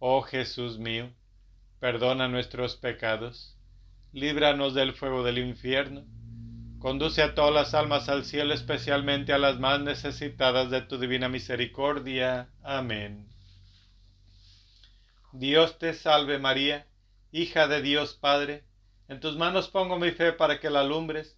Oh 0.00 0.22
Jesús 0.22 0.76
mío, 0.78 1.12
perdona 1.78 2.26
nuestros 2.26 2.74
pecados, 2.74 3.56
líbranos 4.12 4.74
del 4.74 4.92
fuego 4.92 5.22
del 5.22 5.38
infierno, 5.38 6.04
conduce 6.80 7.22
a 7.22 7.36
todas 7.36 7.54
las 7.54 7.74
almas 7.74 8.08
al 8.08 8.24
cielo, 8.24 8.52
especialmente 8.52 9.32
a 9.32 9.38
las 9.38 9.60
más 9.60 9.80
necesitadas 9.80 10.68
de 10.68 10.82
tu 10.82 10.98
divina 10.98 11.28
misericordia. 11.28 12.48
Amén. 12.64 13.28
Dios 15.30 15.78
te 15.78 15.94
salve 15.94 16.40
María, 16.40 16.88
hija 17.30 17.68
de 17.68 17.82
Dios 17.82 18.14
Padre, 18.14 18.64
en 19.06 19.20
tus 19.20 19.36
manos 19.36 19.68
pongo 19.68 19.96
mi 19.96 20.10
fe 20.10 20.32
para 20.32 20.58
que 20.58 20.70
la 20.70 20.80
alumbres. 20.80 21.37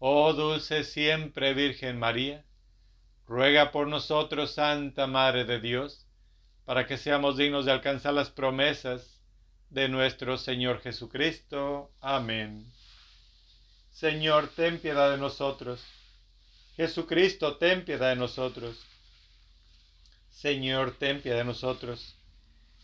oh 0.00 0.32
dulce 0.32 0.82
siempre 0.82 1.54
Virgen 1.54 1.98
María, 1.98 2.44
ruega 3.26 3.70
por 3.70 3.86
nosotros, 3.86 4.52
Santa 4.54 5.06
Madre 5.06 5.44
de 5.44 5.60
Dios, 5.60 6.06
para 6.64 6.86
que 6.86 6.96
seamos 6.96 7.36
dignos 7.36 7.66
de 7.66 7.72
alcanzar 7.72 8.14
las 8.14 8.30
promesas 8.30 9.20
de 9.68 9.88
nuestro 9.88 10.36
Señor 10.38 10.80
Jesucristo. 10.80 11.92
Amén. 12.00 12.72
Señor, 13.92 14.48
ten 14.48 14.80
piedad 14.80 15.10
de 15.10 15.18
nosotros. 15.18 15.84
Jesucristo, 16.76 17.58
ten 17.58 17.84
piedad 17.84 18.08
de 18.08 18.16
nosotros. 18.16 18.86
Señor, 20.30 20.96
ten 20.98 21.20
piedad 21.20 21.38
de 21.38 21.44
nosotros. 21.44 22.16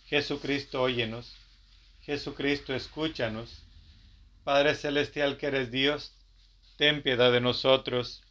Jesucristo, 0.05 0.83
óyenos. 0.83 1.35
Jesucristo, 2.03 2.75
escúchanos. 2.75 3.62
Padre 4.45 4.75
Celestial 4.75 5.39
que 5.39 5.47
eres 5.47 5.71
Dios, 5.71 6.16
ten 6.77 7.03
piedad 7.03 7.33
de 7.33 7.41
nosotros. 7.41 8.22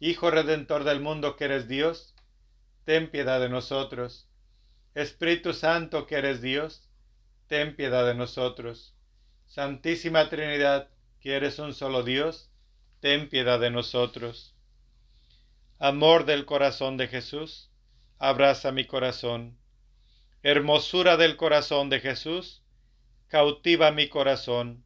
Hijo 0.00 0.30
Redentor 0.30 0.84
del 0.84 1.00
mundo 1.00 1.36
que 1.36 1.44
eres 1.44 1.66
Dios, 1.66 2.14
ten 2.84 3.10
piedad 3.10 3.40
de 3.40 3.48
nosotros. 3.48 4.28
Espíritu 4.94 5.52
Santo 5.52 6.06
que 6.06 6.14
eres 6.14 6.40
Dios, 6.40 6.88
ten 7.48 7.74
piedad 7.74 8.06
de 8.06 8.14
nosotros. 8.14 8.94
Santísima 9.46 10.28
Trinidad, 10.28 10.88
que 11.20 11.34
eres 11.34 11.58
un 11.58 11.74
solo 11.74 12.04
Dios, 12.04 12.50
ten 13.00 13.28
piedad 13.28 13.58
de 13.58 13.70
nosotros. 13.70 14.54
Amor 15.80 16.24
del 16.24 16.44
corazón 16.44 16.96
de 16.96 17.08
Jesús, 17.08 17.70
abraza 18.18 18.70
mi 18.72 18.86
corazón. 18.86 19.58
Hermosura 20.42 21.16
del 21.16 21.36
corazón 21.36 21.90
de 21.90 22.00
Jesús, 22.00 22.62
cautiva 23.26 23.90
mi 23.90 24.08
corazón. 24.08 24.84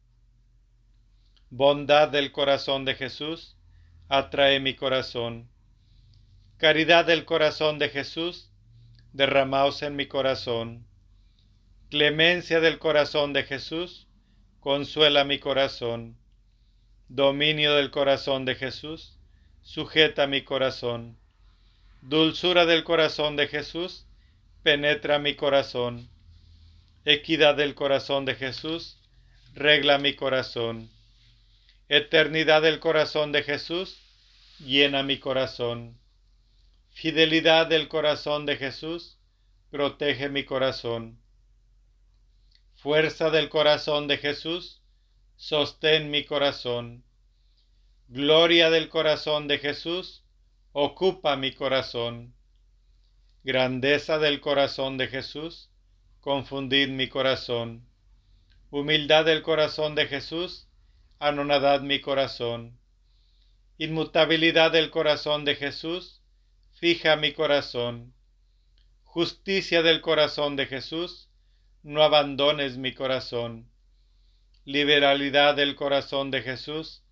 Bondad 1.55 2.09
del 2.09 2.31
corazón 2.31 2.83
de 2.83 2.95
Jesús, 2.95 3.55
atrae 4.09 4.59
mi 4.59 4.73
corazón. 4.73 5.51
Caridad 6.57 7.05
del 7.05 7.25
corazón 7.25 7.77
de 7.77 7.89
Jesús, 7.89 8.49
derramaos 9.11 9.83
en 9.83 9.95
mi 9.95 10.07
corazón. 10.07 10.87
Clemencia 11.91 12.59
del 12.59 12.79
corazón 12.79 13.33
de 13.33 13.43
Jesús, 13.43 14.07
consuela 14.61 15.25
mi 15.25 15.37
corazón. 15.37 16.17
Dominio 17.07 17.75
del 17.75 17.91
corazón 17.91 18.45
de 18.45 18.55
Jesús, 18.55 19.19
sujeta 19.61 20.25
mi 20.25 20.41
corazón. 20.41 21.19
Dulzura 22.01 22.65
del 22.65 22.83
corazón 22.83 23.35
de 23.35 23.47
Jesús, 23.47 24.07
penetra 24.63 25.19
mi 25.19 25.35
corazón. 25.35 26.09
Equidad 27.05 27.53
del 27.53 27.75
corazón 27.75 28.25
de 28.25 28.33
Jesús, 28.33 28.97
regla 29.53 29.99
mi 29.99 30.15
corazón. 30.15 30.89
Eternidad 31.95 32.63
del 32.63 32.79
corazón 32.79 33.31
de 33.31 33.43
Jesús, 33.43 34.01
llena 34.57 35.03
mi 35.03 35.19
corazón. 35.19 35.99
Fidelidad 36.89 37.67
del 37.67 37.87
corazón 37.87 38.47
de 38.47 38.57
Jesús, 38.57 39.19
protege 39.69 40.27
mi 40.27 40.43
corazón. 40.43 41.19
Fuerza 42.73 43.29
del 43.29 43.47
corazón 43.47 44.07
de 44.07 44.17
Jesús, 44.17 44.81
sostén 45.35 46.09
mi 46.09 46.25
corazón. 46.25 47.03
Gloria 48.07 48.71
del 48.71 48.89
corazón 48.89 49.47
de 49.47 49.59
Jesús, 49.59 50.23
ocupa 50.71 51.35
mi 51.35 51.53
corazón. 51.53 52.33
Grandeza 53.43 54.17
del 54.17 54.41
corazón 54.41 54.97
de 54.97 55.09
Jesús, 55.09 55.69
confundid 56.21 56.89
mi 56.89 57.07
corazón. 57.07 57.87
Humildad 58.71 59.25
del 59.25 59.43
corazón 59.43 59.93
de 59.93 60.07
Jesús, 60.07 60.67
anonadad 61.27 61.81
mi 61.81 62.01
corazón. 62.01 62.77
Inmutabilidad 63.77 64.71
del 64.71 64.89
corazón 64.89 65.45
de 65.45 65.55
Jesús, 65.55 66.21
fija 66.73 67.15
mi 67.15 67.31
corazón. 67.31 68.13
Justicia 69.03 69.81
del 69.81 70.01
corazón 70.01 70.55
de 70.55 70.65
Jesús, 70.65 71.29
no 71.81 72.03
abandones 72.03 72.77
mi 72.77 72.93
corazón. 72.93 73.69
Liberalidad 74.65 75.55
del 75.55 75.75
corazón 75.75 76.29
de 76.29 76.41
Jesús, 76.41 77.03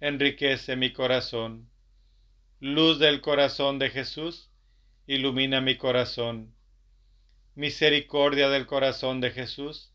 enriquece 0.00 0.74
mi 0.76 0.92
corazón. 0.92 1.70
Luz 2.58 2.98
del 2.98 3.20
corazón 3.20 3.78
de 3.78 3.90
Jesús, 3.90 4.50
ilumina 5.06 5.60
mi 5.60 5.76
corazón. 5.76 6.54
Misericordia 7.54 8.48
del 8.48 8.66
corazón 8.66 9.20
de 9.20 9.30
Jesús, 9.30 9.92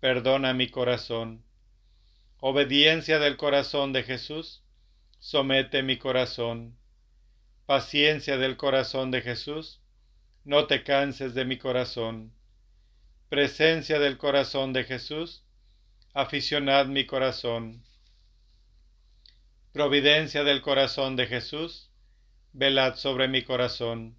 perdona 0.00 0.54
mi 0.54 0.68
corazón. 0.68 1.44
Obediencia 2.42 3.18
del 3.18 3.36
corazón 3.36 3.92
de 3.92 4.02
Jesús, 4.02 4.62
somete 5.18 5.82
mi 5.82 5.98
corazón. 5.98 6.78
Paciencia 7.66 8.38
del 8.38 8.56
corazón 8.56 9.10
de 9.10 9.20
Jesús, 9.20 9.82
no 10.44 10.66
te 10.66 10.82
canses 10.82 11.34
de 11.34 11.44
mi 11.44 11.58
corazón. 11.58 12.32
Presencia 13.28 13.98
del 13.98 14.16
corazón 14.16 14.72
de 14.72 14.84
Jesús, 14.84 15.44
aficionad 16.14 16.86
mi 16.86 17.04
corazón. 17.04 17.84
Providencia 19.72 20.42
del 20.42 20.62
corazón 20.62 21.16
de 21.16 21.26
Jesús, 21.26 21.90
velad 22.54 22.94
sobre 22.94 23.28
mi 23.28 23.42
corazón. 23.42 24.16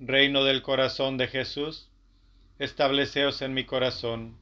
Reino 0.00 0.42
del 0.42 0.60
corazón 0.60 1.18
de 1.18 1.28
Jesús, 1.28 1.88
estableceos 2.58 3.42
en 3.42 3.54
mi 3.54 3.64
corazón. 3.64 4.41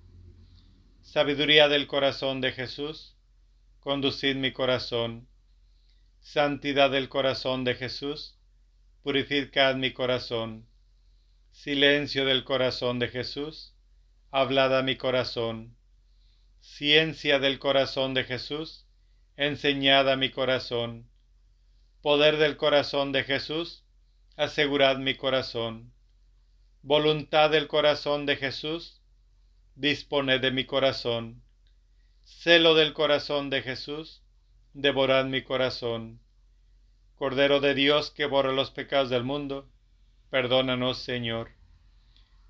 Sabiduría 1.03 1.69
del 1.69 1.87
corazón 1.87 2.41
de 2.41 2.53
Jesús, 2.53 3.17
conducid 3.81 4.37
mi 4.37 4.53
corazón. 4.53 5.29
Santidad 6.21 6.91
del 6.91 7.09
corazón 7.09 7.65
de 7.65 7.75
Jesús, 7.75 8.39
purificad 9.03 9.75
mi 9.77 9.93
corazón. 9.93 10.67
Silencio 11.53 12.25
del 12.25 12.45
corazón 12.45 12.99
de 12.99 13.09
Jesús, 13.09 13.75
hablad 14.31 14.79
a 14.79 14.83
mi 14.83 14.97
corazón. 14.97 15.77
Ciencia 16.61 17.39
del 17.39 17.59
corazón 17.59 18.15
de 18.15 18.25
Jesús, 18.25 18.87
enseñad 19.37 20.11
a 20.11 20.17
mi 20.17 20.31
corazón 20.31 21.11
Poder 22.03 22.39
del 22.39 22.57
corazón 22.57 23.13
de 23.13 23.25
Jesús, 23.25 23.85
asegurad 24.35 24.97
mi 24.97 25.17
corazón. 25.17 25.93
Voluntad 26.81 27.51
del 27.51 27.69
corazón 27.69 28.25
de 28.25 28.37
Jesús, 28.37 29.00
disponed 29.81 30.43
de 30.43 30.51
mi 30.51 30.67
corazón. 30.67 31.43
Celo 32.25 32.75
del 32.75 32.93
corazón 32.93 33.49
de 33.49 33.63
Jesús, 33.63 34.23
devorad 34.75 35.25
mi 35.25 35.41
corazón. 35.41 36.21
Cordero 37.17 37.61
de 37.61 37.73
Dios 37.73 38.11
que 38.11 38.27
borra 38.27 38.53
los 38.53 38.71
pecados 38.71 39.09
del 39.09 39.25
mundo, 39.25 39.71
perdónanos, 40.29 40.99
Señor. 40.99 41.53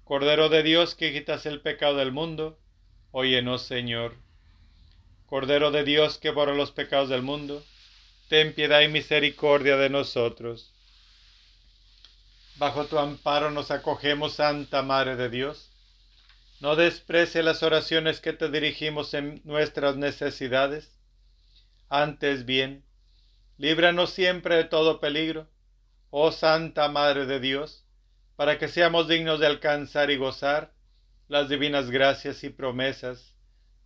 Cordero 0.03 0.49
de 0.49 0.65
Dios 0.65 0.97
que 0.97 1.13
quitas 1.13 1.47
el 1.47 1.61
pecado 1.61 1.99
del 1.99 2.11
mundo, 2.11 2.59
óyenos, 3.13 3.63
Señor. 3.63 4.17
Cordero 5.27 5.71
de 5.71 5.85
Dios 5.85 6.19
que 6.19 6.31
borra 6.31 6.55
los 6.55 6.73
pecados 6.73 7.11
del 7.11 7.23
mundo, 7.23 7.65
ten 8.29 8.55
piedad 8.55 8.81
y 8.81 8.89
misericordia 8.89 9.77
de 9.77 9.89
nosotros. 9.89 10.75
Bajo 12.57 12.87
tu 12.87 12.99
amparo 12.99 13.53
nos 13.53 13.71
acogemos, 13.71 14.33
Santa 14.33 14.83
Madre 14.83 15.15
de 15.15 15.31
Dios. 15.31 15.70
No 16.61 16.77
desprecie 16.77 17.43
las 17.43 17.63
oraciones 17.63 18.21
que 18.21 18.35
te 18.35 18.51
dirigimos 18.51 19.15
en 19.15 19.41
nuestras 19.45 19.97
necesidades. 19.97 21.01
Antes 21.89 22.45
bien, 22.45 22.85
líbranos 23.57 24.11
siempre 24.11 24.57
de 24.57 24.65
todo 24.65 25.01
peligro, 25.01 25.49
oh 26.11 26.33
Santa 26.33 26.89
Madre 26.89 27.25
de 27.25 27.41
Dios, 27.41 27.87
para 28.37 28.59
que 28.59 28.69
seamos 28.69 29.09
dignos 29.09 29.41
de 29.41 29.47
alcanzar 29.47 30.11
y 30.11 30.19
gozar 30.19 30.75
las 31.29 31.49
divinas 31.49 31.91
gracias 31.91 32.45
y 32.45 32.51
promesas 32.51 33.35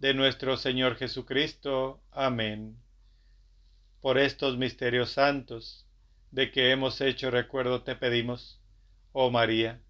de 0.01 0.13
nuestro 0.13 0.57
Señor 0.57 0.97
Jesucristo. 0.97 2.03
Amén. 2.11 2.77
Por 4.01 4.19
estos 4.19 4.57
misterios 4.57 5.11
santos, 5.11 5.87
de 6.33 6.51
que 6.51 6.73
hemos 6.73 7.01
hecho 7.01 7.31
recuerdo 7.31 7.83
te 7.83 7.95
pedimos, 7.95 8.61
oh 9.13 9.31
María, 9.31 9.81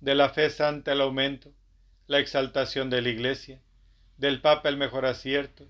de 0.00 0.14
la 0.14 0.28
fe 0.28 0.50
santa 0.50 0.92
el 0.92 1.00
aumento, 1.00 1.54
la 2.10 2.18
exaltación 2.18 2.90
de 2.90 3.02
la 3.02 3.08
Iglesia, 3.08 3.62
del 4.16 4.40
Papa 4.40 4.68
el 4.68 4.76
mejor 4.76 5.06
acierto, 5.06 5.68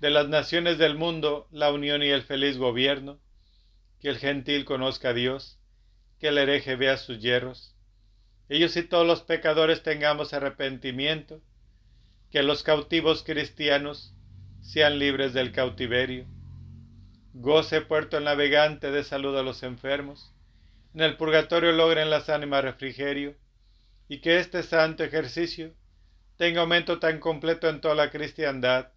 de 0.00 0.08
las 0.08 0.28
naciones 0.28 0.78
del 0.78 0.94
mundo 0.94 1.46
la 1.50 1.70
unión 1.70 2.02
y 2.02 2.08
el 2.08 2.22
feliz 2.22 2.56
gobierno, 2.56 3.20
que 4.00 4.08
el 4.08 4.16
gentil 4.16 4.64
conozca 4.64 5.10
a 5.10 5.12
Dios, 5.12 5.58
que 6.18 6.28
el 6.28 6.38
hereje 6.38 6.76
vea 6.76 6.96
sus 6.96 7.20
hierros, 7.20 7.76
ellos 8.48 8.74
y 8.78 8.82
todos 8.82 9.06
los 9.06 9.20
pecadores 9.20 9.82
tengamos 9.82 10.32
arrepentimiento, 10.32 11.42
que 12.30 12.42
los 12.42 12.62
cautivos 12.62 13.22
cristianos 13.22 14.14
sean 14.62 14.98
libres 14.98 15.34
del 15.34 15.52
cautiverio, 15.52 16.24
goce 17.34 17.82
puerto 17.82 18.16
el 18.16 18.24
navegante 18.24 18.90
de 18.90 19.04
salud 19.04 19.36
a 19.36 19.42
los 19.42 19.62
enfermos, 19.62 20.32
en 20.94 21.02
el 21.02 21.18
purgatorio 21.18 21.72
logren 21.72 22.08
las 22.08 22.30
ánimas 22.30 22.64
refrigerio, 22.64 23.36
y 24.14 24.20
que 24.20 24.38
este 24.38 24.62
santo 24.62 25.02
ejercicio 25.02 25.74
tenga 26.36 26.60
aumento 26.60 27.00
tan 27.00 27.18
completo 27.18 27.68
en 27.68 27.80
toda 27.80 27.96
la 27.96 28.12
cristiandad, 28.12 28.92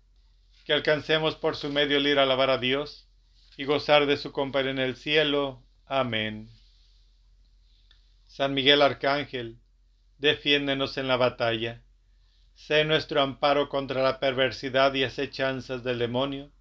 que 0.64 0.74
alcancemos 0.74 1.36
por 1.36 1.56
su 1.56 1.72
medio 1.72 1.98
el 1.98 2.06
ir 2.06 2.20
a 2.20 2.22
alabar 2.22 2.52
a 2.52 2.60
Dios 2.60 3.10
y 3.58 3.66
gozar 3.66 4.06
de 4.06 4.18
su 4.18 4.32
compañía 4.32 4.70
en 4.70 4.78
el 4.78 4.96
cielo. 4.96 5.66
Amén. 5.88 6.52
San 8.28 8.54
Miguel 8.54 8.84
Arcángel, 8.84 9.58
defiéndenos 10.20 11.00
en 11.00 11.08
la 11.08 11.18
batalla. 11.18 11.82
Sé 12.54 12.86
nuestro 12.86 13.20
amparo 13.20 13.70
contra 13.70 14.04
la 14.04 14.20
perversidad 14.20 14.94
y 14.94 15.04
acechanzas 15.04 15.84
del 15.84 15.98
demonio. 15.98 16.52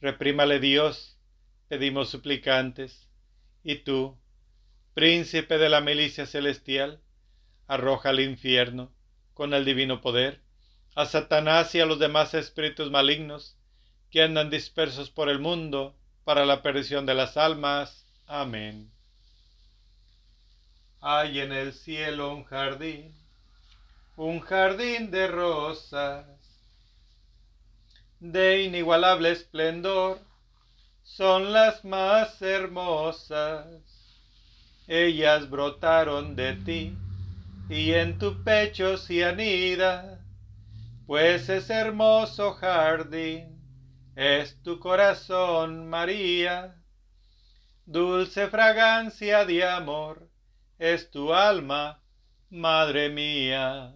Reprímale 0.00 0.60
Dios, 0.60 1.18
pedimos 1.66 2.10
suplicantes, 2.10 3.10
y 3.64 3.78
tú, 3.82 4.16
príncipe 4.94 5.58
de 5.58 5.68
la 5.68 5.80
milicia 5.80 6.26
celestial, 6.26 7.02
arroja 7.66 8.10
al 8.10 8.20
infierno, 8.20 8.92
con 9.34 9.54
el 9.54 9.64
divino 9.64 10.00
poder, 10.00 10.40
a 10.94 11.04
Satanás 11.06 11.74
y 11.74 11.80
a 11.80 11.86
los 11.86 11.98
demás 11.98 12.34
espíritus 12.34 12.90
malignos 12.90 13.56
que 14.10 14.22
andan 14.22 14.50
dispersos 14.50 15.10
por 15.10 15.28
el 15.28 15.38
mundo 15.38 15.94
para 16.24 16.46
la 16.46 16.62
perdición 16.62 17.06
de 17.06 17.14
las 17.14 17.36
almas. 17.36 18.06
Amén. 18.26 18.90
Hay 21.00 21.40
en 21.40 21.52
el 21.52 21.72
cielo 21.72 22.32
un 22.34 22.44
jardín, 22.44 23.14
un 24.16 24.40
jardín 24.40 25.10
de 25.10 25.28
rosas, 25.28 26.26
de 28.18 28.62
inigualable 28.62 29.30
esplendor, 29.30 30.18
son 31.02 31.52
las 31.52 31.84
más 31.84 32.40
hermosas. 32.40 33.66
Ellas 34.88 35.50
brotaron 35.50 36.34
de 36.34 36.54
ti 36.54 36.96
y 37.68 37.94
en 37.94 38.18
tu 38.18 38.44
pecho 38.44 38.96
se 38.96 39.24
anida, 39.24 40.24
pues 41.06 41.48
ese 41.48 41.74
hermoso 41.74 42.52
jardín 42.52 43.60
es 44.14 44.62
tu 44.62 44.78
corazón, 44.78 45.88
María. 45.88 46.82
Dulce 47.84 48.48
fragancia 48.48 49.44
de 49.44 49.64
amor 49.64 50.28
es 50.78 51.10
tu 51.10 51.32
alma, 51.32 52.02
Madre 52.50 53.08
mía. 53.08 53.94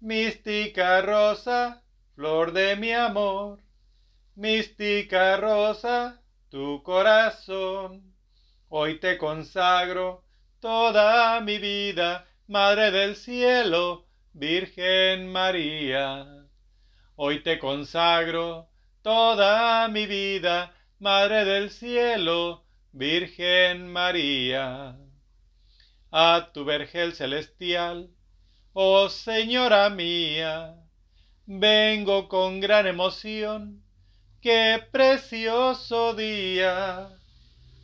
Mística 0.00 1.02
rosa, 1.02 1.82
flor 2.14 2.52
de 2.52 2.76
mi 2.76 2.92
amor, 2.92 3.60
mística 4.36 5.36
rosa, 5.36 6.22
tu 6.48 6.82
corazón, 6.82 8.14
hoy 8.68 9.00
te 9.00 9.18
consagro 9.18 10.21
toda 10.62 11.40
mi 11.40 11.58
vida, 11.58 12.24
Madre 12.46 12.92
del 12.92 13.16
cielo, 13.16 14.06
Virgen 14.32 15.26
María. 15.26 16.46
Hoy 17.16 17.42
te 17.42 17.58
consagro 17.58 18.68
toda 19.02 19.88
mi 19.88 20.06
vida, 20.06 20.72
Madre 21.00 21.44
del 21.44 21.68
cielo, 21.68 22.64
Virgen 22.92 23.92
María. 23.92 24.96
A 26.12 26.50
tu 26.54 26.64
vergel 26.64 27.12
celestial, 27.14 28.10
oh 28.72 29.08
Señora 29.08 29.90
mía, 29.90 30.76
vengo 31.44 32.28
con 32.28 32.60
gran 32.60 32.86
emoción, 32.86 33.82
qué 34.40 34.80
precioso 34.92 36.14
día, 36.14 37.08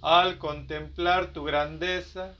al 0.01 0.39
contemplar 0.39 1.33
tu 1.33 1.43
grandeza, 1.43 2.37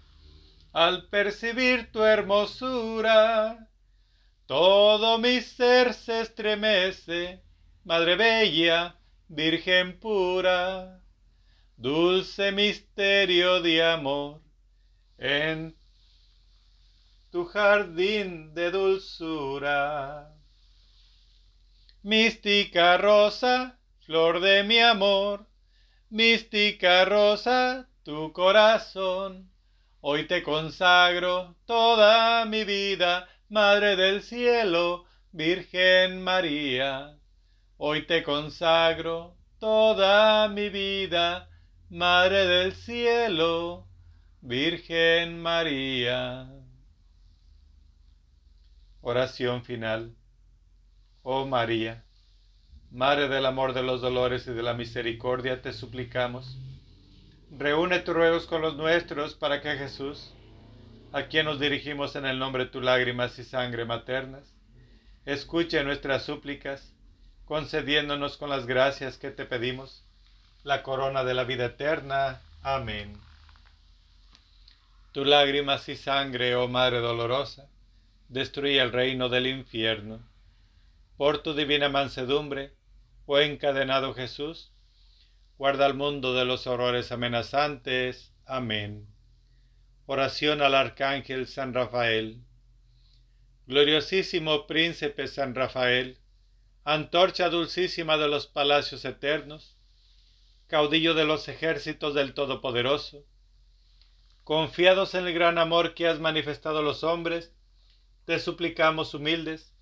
al 0.73 1.09
percibir 1.09 1.91
tu 1.93 2.03
hermosura, 2.03 3.69
todo 4.47 5.19
mi 5.19 5.41
ser 5.41 5.95
se 5.95 6.21
estremece, 6.21 7.43
Madre 7.85 8.17
Bella, 8.17 8.97
Virgen 9.29 9.99
pura, 10.01 11.03
dulce 11.77 12.51
misterio 12.53 13.61
de 13.61 13.83
amor, 13.83 14.41
en 15.19 15.77
tu 17.31 17.45
jardín 17.45 18.55
de 18.55 18.71
dulzura. 18.71 20.35
Mística 22.03 22.97
rosa, 22.97 23.79
flor 24.01 24.41
de 24.41 24.65
mi 24.65 24.79
amor, 24.79 25.47
mística 26.09 27.05
rosa, 27.05 27.89
tu 28.03 28.33
corazón, 28.33 29.51
Hoy 30.01 30.29
te 30.29 30.45
consagro 30.45 31.57
toda 31.67 32.45
mi 32.45 32.63
vida, 32.63 33.29
Madre 33.49 33.97
del 33.97 34.23
Cielo, 34.23 35.07
Virgen 35.33 36.23
María. 36.23 37.19
Hoy 37.79 38.07
te 38.07 38.23
consagro 38.23 39.37
toda 39.59 40.49
mi 40.51 40.69
vida, 40.69 41.51
Madre 41.91 42.47
del 42.47 42.75
Cielo, 42.75 43.89
Virgen 44.41 45.43
María. 45.43 46.49
Oración 49.01 49.65
final. 49.65 50.15
Oh 51.25 51.45
María, 51.45 52.05
Madre 52.93 53.27
del 53.27 53.47
amor, 53.47 53.73
de 53.73 53.83
los 53.83 54.01
dolores 54.01 54.47
y 54.47 54.53
de 54.53 54.63
la 54.63 54.75
misericordia, 54.75 55.61
te 55.61 55.73
suplicamos 55.73 56.57
Reúne 57.51 58.01
tus 58.01 58.15
ruegos 58.15 58.47
con 58.47 58.61
los 58.61 58.77
nuestros 58.77 59.35
para 59.35 59.63
que 59.63 59.77
Jesús, 59.77 60.35
a 61.13 61.25
quien 61.29 61.47
nos 61.47 61.59
dirigimos 61.59 62.15
en 62.15 62.27
el 62.27 62.39
nombre 62.39 62.65
de 62.65 62.71
tus 62.71 62.85
lágrimas 62.85 63.39
y 63.39 63.45
sangre 63.45 63.87
maternas, 63.87 64.55
escuche 65.25 65.83
nuestras 65.83 66.25
súplicas, 66.25 66.93
concediéndonos 67.47 68.37
con 68.37 68.51
las 68.51 68.67
gracias 68.67 69.17
que 69.17 69.31
te 69.31 69.47
pedimos 69.47 70.05
la 70.63 70.83
corona 70.83 71.25
de 71.25 71.33
la 71.33 71.45
vida 71.45 71.67
eterna. 71.67 72.43
Amén. 72.63 73.19
Tu 75.13 75.25
lágrimas 75.25 75.89
y 75.89 75.97
sangre, 75.97 76.55
oh 76.55 76.69
Madre 76.69 76.99
dolorosa, 76.99 77.71
destruye 78.29 78.79
el 78.79 78.93
reino 78.93 79.31
del 79.31 79.47
infierno. 79.47 80.21
Por 81.17 81.39
tu 81.43 81.55
divina 81.55 81.89
mansedumbre, 81.89 82.75
oh 83.25 83.39
encadenado 83.39 84.13
Jesús, 84.13 84.71
guarda 85.59 85.87
al 85.87 85.95
mundo 85.95 86.35
de 86.35 86.45
los 86.45 86.69
horrores 86.69 87.11
amenazantes. 87.11 88.33
Amén. 88.47 89.09
Oración 90.07 90.63
al 90.63 90.77
Arcángel 90.77 91.49
San 91.49 91.75
Rafael. 91.75 92.45
Gloriosísimo 93.67 94.69
Príncipe 94.69 95.27
San 95.27 95.57
Rafael, 95.57 96.21
antorcha 96.85 97.51
dulcísima 97.51 98.17
de 98.17 98.29
los 98.29 98.47
palacios 98.47 99.05
eternos, 99.05 99.77
caudillo 100.69 101.15
de 101.15 101.25
los 101.25 101.49
ejércitos 101.49 102.15
del 102.15 102.35
Todopoderoso, 102.35 103.27
confiados 104.45 105.17
en 105.17 105.27
el 105.27 105.35
gran 105.35 105.59
amor 105.59 105.95
que 105.95 106.07
has 106.07 106.21
manifestado 106.21 106.79
a 106.79 106.83
los 106.83 107.03
hombres, 107.03 107.53
te 108.27 108.39
suplicamos 108.39 109.13
humildes, 109.13 109.75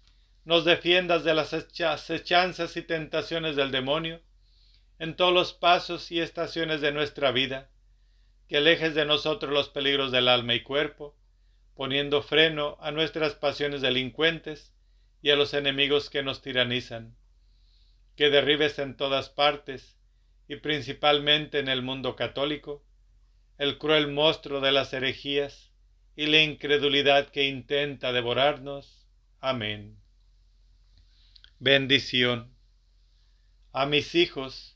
nos 0.44 0.64
defiendas 0.64 1.22
de 1.22 1.34
las 1.34 1.52
acechanzas 1.52 2.76
y 2.78 2.82
tentaciones 2.82 3.56
del 3.56 3.70
demonio, 3.70 4.22
en 4.98 5.16
todos 5.16 5.32
los 5.32 5.52
pasos 5.52 6.10
y 6.10 6.20
estaciones 6.20 6.80
de 6.80 6.92
nuestra 6.92 7.30
vida, 7.30 7.70
que 8.48 8.58
alejes 8.58 8.94
de 8.94 9.04
nosotros 9.04 9.52
los 9.52 9.68
peligros 9.68 10.12
del 10.12 10.28
alma 10.28 10.54
y 10.54 10.62
cuerpo, 10.62 11.16
poniendo 11.74 12.22
freno 12.22 12.78
a 12.80 12.90
nuestras 12.90 13.34
pasiones 13.34 13.82
delincuentes 13.82 14.72
y 15.20 15.30
a 15.30 15.36
los 15.36 15.52
enemigos 15.54 16.10
que 16.10 16.22
nos 16.22 16.42
tiranizan. 16.42 17.16
que 18.16 18.30
derribes 18.30 18.78
en 18.78 18.96
todas 18.96 19.28
partes, 19.28 19.98
y 20.48 20.56
principalmente 20.56 21.58
en 21.58 21.68
el 21.68 21.82
mundo 21.82 22.16
católico, 22.16 22.82
el 23.58 23.76
cruel 23.76 24.08
monstruo 24.08 24.60
de 24.60 24.72
las 24.72 24.92
herejías 24.94 25.70
y 26.14 26.26
la 26.26 26.42
incredulidad 26.42 27.28
que 27.28 27.46
intenta 27.46 28.12
devorarnos. 28.12 29.06
Amén. 29.40 29.98
Bendición. 31.58 32.54
A 33.72 33.84
mis 33.84 34.14
hijos, 34.14 34.75